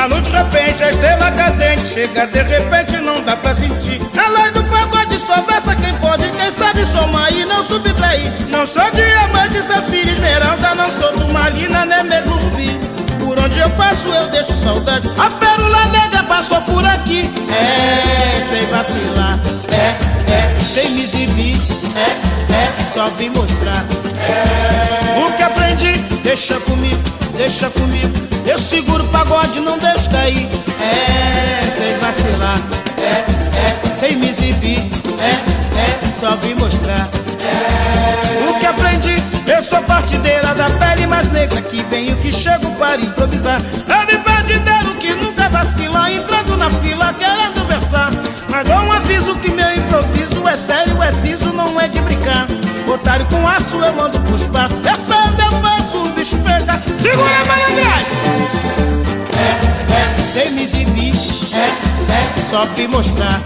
a 0.00 0.06
luz 0.06 0.22
de 0.22 0.30
repente, 0.30 0.84
a 0.84 0.88
estrela 0.88 1.30
cadente, 1.32 1.88
chega 1.88 2.26
de 2.26 2.42
repente, 2.42 2.96
não 2.98 3.20
dá 3.22 3.36
pra 3.36 3.54
sentir. 3.54 4.00
A 4.16 4.28
lei 4.28 4.50
do 4.52 4.62
pagode 4.64 5.18
só 5.18 5.42
versa 5.42 5.74
quem 5.74 5.92
pode, 5.94 6.28
quem 6.30 6.52
sabe 6.52 6.86
somar 6.86 7.32
e 7.32 7.44
não 7.44 7.64
subtrair. 7.64 8.32
Não 8.48 8.64
sou 8.64 8.88
diamante, 8.92 9.62
safira 9.62 10.12
esmeralda, 10.12 10.74
não 10.74 10.92
sou 10.92 11.12
turmalina, 11.12 11.84
nem 11.84 12.04
mesmo 12.04 12.36
rubi. 12.36 12.78
Por 13.18 13.38
onde 13.40 13.58
eu 13.58 13.70
passo 13.70 14.06
eu 14.06 14.28
deixo 14.28 14.54
saudade 14.54 15.10
A 15.18 15.28
pérola 15.28 15.86
negra 15.86 16.22
passou 16.22 16.60
por 16.62 16.84
aqui 16.86 17.28
É, 17.50 18.40
sem 18.40 18.64
vacilar 18.66 19.40
É, 19.68 20.30
é, 20.30 20.60
sem 20.60 20.90
me 20.90 21.02
exibir 21.02 21.56
É, 21.96 22.54
é, 22.54 22.94
só 22.94 23.04
vim 23.16 23.30
mostrar 23.30 23.84
é, 24.20 25.18
O 25.18 25.32
que 25.32 25.42
aprendi, 25.42 26.15
deixa 26.26 26.58
comigo, 26.58 27.02
deixa 27.36 27.70
comigo. 27.70 28.12
Eu 28.44 28.58
seguro 28.58 29.04
o 29.04 29.08
pagode, 29.10 29.60
não 29.60 29.78
deixo 29.78 30.10
cair. 30.10 30.48
É, 30.80 31.70
sem 31.70 31.96
vacilar. 31.98 32.58
É, 32.98 33.90
é, 33.92 33.94
sem 33.94 34.16
me 34.16 34.30
exibir. 34.30 34.80
É, 35.20 35.30
é, 35.30 36.18
só 36.18 36.34
vim 36.36 36.54
mostrar. 36.54 37.08
É, 37.40 38.50
O 38.50 38.58
que 38.58 38.66
aprendi, 38.66 39.14
eu 39.46 39.62
sou 39.62 39.80
partideira 39.82 40.52
da 40.52 40.64
pele 40.64 41.06
mais 41.06 41.30
negra 41.30 41.62
Que 41.62 41.84
venho 41.84 42.16
que 42.16 42.32
chego 42.32 42.72
para 42.72 42.96
improvisar. 42.96 43.62
É 43.88 44.16
partideiro 44.18 44.94
que 44.96 45.14
nunca 45.14 45.48
vacila 45.48 46.10
Entrando 46.10 46.56
na 46.56 46.70
fila 46.70 47.14
querendo 47.14 47.64
versar. 47.68 48.10
Mas 48.48 48.68
dou 48.68 48.76
um 48.76 48.92
aviso 48.92 49.36
que 49.36 49.52
meu 49.52 49.72
improviso 49.72 50.42
É 50.48 50.56
sério, 50.56 51.00
é 51.00 51.12
siso, 51.12 51.52
não 51.52 51.80
é 51.80 51.86
de 51.86 52.00
brincar. 52.00 52.48
Otário 52.92 53.26
com 53.26 53.46
aço 53.46 53.76
eu 53.76 53.92
mando 53.94 54.18
pro 54.20 54.36
espaço. 54.36 54.76
Descendo 54.76 55.42
eu 55.42 55.52
faço 55.60 55.85
Segura 56.98 57.40
a 57.40 57.44
malandragem 57.44 58.16
sem 60.36 60.50
me 60.50 60.64
exibir. 60.64 61.14
Só 62.50 62.60
vim 62.74 62.88
mostrar. 62.88 63.40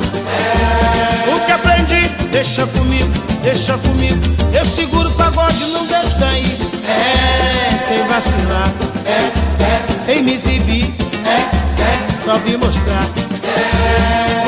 O 1.29 1.47
que 1.47 1.53
aprendi, 1.53 2.09
deixa 2.33 2.67
comigo, 2.67 3.13
deixa 3.45 3.79
comigo. 3.79 4.21
Eu 4.53 4.65
seguro 4.65 5.09
o 5.09 5.13
pagode, 5.13 5.67
não 5.67 5.87
deixo 5.87 6.19
cair. 6.19 6.57
Sem 7.87 7.99
vacilar. 8.09 8.69
Sem 10.01 10.25
me 10.25 10.35
exibir. 10.35 10.93
Só 12.25 12.35
vim 12.39 12.57
mostrar. 12.57 13.05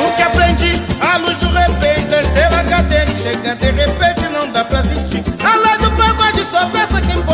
O 0.05 0.11
que 0.17 0.21
aprendi, 0.21 0.81
a 0.99 1.17
luz 1.17 1.37
do 1.37 1.47
repente 1.47 2.13
A 2.13 2.21
estrela 2.21 2.63
cadente, 2.63 3.17
chega 3.17 3.55
de 3.55 3.71
repente 3.71 4.21
Não 4.31 4.51
dá 4.51 4.65
pra 4.65 4.83
sentir. 4.83 5.23
A 5.43 5.55
lei 5.55 5.77
do 5.77 5.91
pagode 5.91 6.43
só 6.43 6.67
versa 6.67 7.01
quem 7.01 7.21
pode 7.23 7.32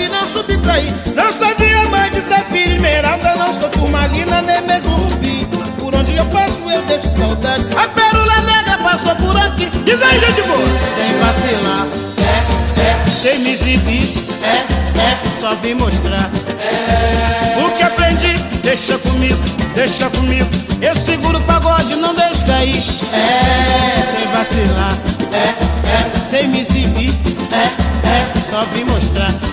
E 0.00 0.08
não 0.08 0.22
subtrair 0.32 0.92
Não 1.14 1.32
sou 1.32 1.54
diamante, 1.54 2.20
safira, 2.20 2.74
esmeralda 2.74 3.34
Não 3.36 3.60
sou 3.60 3.68
turmalina, 3.70 4.42
nem 4.42 4.60
mesmo 4.62 4.96
rubi 4.96 5.46
Por 5.78 5.94
onde 5.94 6.16
eu 6.16 6.26
passo 6.26 6.56
eu 6.76 6.82
deixo 6.82 7.10
saudade. 7.10 7.64
A 7.76 7.88
pérola 7.88 8.40
negra 8.42 8.78
passou 8.78 9.14
por 9.16 9.36
aqui. 9.36 9.66
Diz 9.84 10.02
aí, 10.02 10.20
gente 10.20 10.42
boa. 10.42 10.66
Sem 10.94 11.18
vacilar. 11.18 11.86
É, 12.18 12.80
é, 12.80 13.10
sem 13.10 13.38
me 13.40 13.52
exibir. 13.52 14.08
É, 14.42 15.00
é, 15.00 15.40
só 15.40 15.54
vim 15.56 15.74
mostrar. 15.74 16.30
É, 16.60 17.64
O 17.64 17.70
que 17.70 17.82
aprendi, 17.82 18.34
deixa 18.62 18.98
comigo, 18.98 19.40
deixa 19.74 20.10
comigo. 20.10 20.48
Eu 20.82 20.94
seguro 20.96 21.38
o 21.38 21.42
pagode, 21.42 21.96
não 21.96 22.14
deixo 22.14 22.44
cair. 22.44 22.76
É, 23.12 24.20
sem 24.20 24.28
vacilar. 24.30 24.92
É, 25.32 26.18
é, 26.18 26.24
sem 26.24 26.48
me 26.48 26.60
exibir. 26.60 27.12
É, 27.52 27.64
é, 28.08 28.40
só 28.50 28.60
vim 28.72 28.84
mostrar 28.84 29.45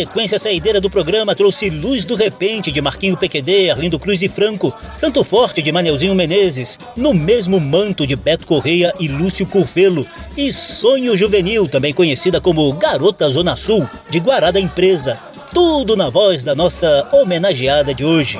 sequência 0.00 0.38
saideira 0.38 0.80
do 0.80 0.88
programa 0.88 1.34
trouxe 1.34 1.68
Luz 1.68 2.06
do 2.06 2.14
Repente 2.14 2.72
de 2.72 2.80
Marquinho 2.80 3.18
PQD, 3.18 3.70
Arlindo 3.70 3.98
Cruz 3.98 4.22
e 4.22 4.30
Franco, 4.30 4.74
Santo 4.94 5.22
Forte 5.22 5.60
de 5.60 5.70
Manelzinho 5.70 6.14
Menezes, 6.14 6.78
No 6.96 7.12
Mesmo 7.12 7.60
Manto 7.60 8.06
de 8.06 8.16
Beto 8.16 8.46
Correia 8.46 8.94
e 8.98 9.08
Lúcio 9.08 9.46
Curvelo, 9.46 10.06
e 10.38 10.50
Sonho 10.50 11.14
Juvenil, 11.18 11.68
também 11.68 11.92
conhecida 11.92 12.40
como 12.40 12.72
Garota 12.72 13.28
Zona 13.28 13.56
Sul, 13.56 13.86
de 14.08 14.20
Guará 14.20 14.50
da 14.50 14.58
Empresa. 14.58 15.18
Tudo 15.52 15.94
na 15.94 16.08
voz 16.08 16.42
da 16.44 16.54
nossa 16.54 17.06
homenageada 17.12 17.92
de 17.92 18.02
hoje. 18.02 18.38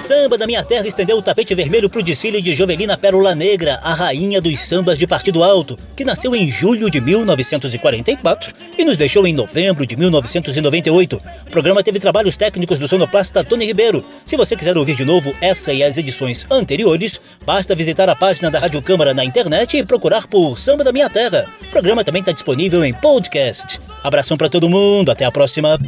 Samba 0.00 0.38
da 0.38 0.46
Minha 0.46 0.64
Terra 0.64 0.86
estendeu 0.86 1.18
o 1.18 1.22
tapete 1.22 1.54
vermelho 1.54 1.90
para 1.90 2.00
o 2.00 2.02
desfile 2.02 2.40
de 2.40 2.54
Jovelina 2.54 2.96
Pérola 2.96 3.34
Negra, 3.34 3.78
a 3.82 3.92
rainha 3.92 4.40
dos 4.40 4.58
sambas 4.58 4.96
de 4.96 5.06
Partido 5.06 5.44
Alto, 5.44 5.78
que 5.94 6.06
nasceu 6.06 6.34
em 6.34 6.48
julho 6.48 6.88
de 6.88 7.02
1944 7.02 8.50
e 8.78 8.84
nos 8.84 8.96
deixou 8.96 9.26
em 9.26 9.34
novembro 9.34 9.84
de 9.84 9.98
1998. 9.98 11.20
O 11.46 11.50
programa 11.50 11.82
teve 11.82 11.98
trabalhos 11.98 12.34
técnicos 12.34 12.78
do 12.78 12.88
sonoplasta 12.88 13.44
Tony 13.44 13.66
Ribeiro. 13.66 14.02
Se 14.24 14.38
você 14.38 14.56
quiser 14.56 14.74
ouvir 14.78 14.96
de 14.96 15.04
novo 15.04 15.34
essa 15.38 15.70
e 15.70 15.84
as 15.84 15.98
edições 15.98 16.46
anteriores, 16.50 17.20
basta 17.44 17.74
visitar 17.74 18.08
a 18.08 18.16
página 18.16 18.50
da 18.50 18.58
Rádio 18.58 18.80
Câmara 18.80 19.12
na 19.12 19.22
internet 19.22 19.76
e 19.76 19.84
procurar 19.84 20.26
por 20.26 20.58
Samba 20.58 20.82
da 20.82 20.92
Minha 20.92 21.10
Terra. 21.10 21.44
O 21.60 21.66
programa 21.66 22.02
também 22.02 22.20
está 22.20 22.32
disponível 22.32 22.82
em 22.82 22.94
podcast. 22.94 23.78
Abração 24.02 24.38
para 24.38 24.48
todo 24.48 24.66
mundo, 24.66 25.12
até 25.12 25.26
a 25.26 25.30
próxima. 25.30 25.78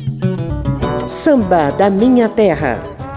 Samba 1.09 1.71
da 1.71 1.89
Minha 1.89 2.29
Terra. 2.29 3.02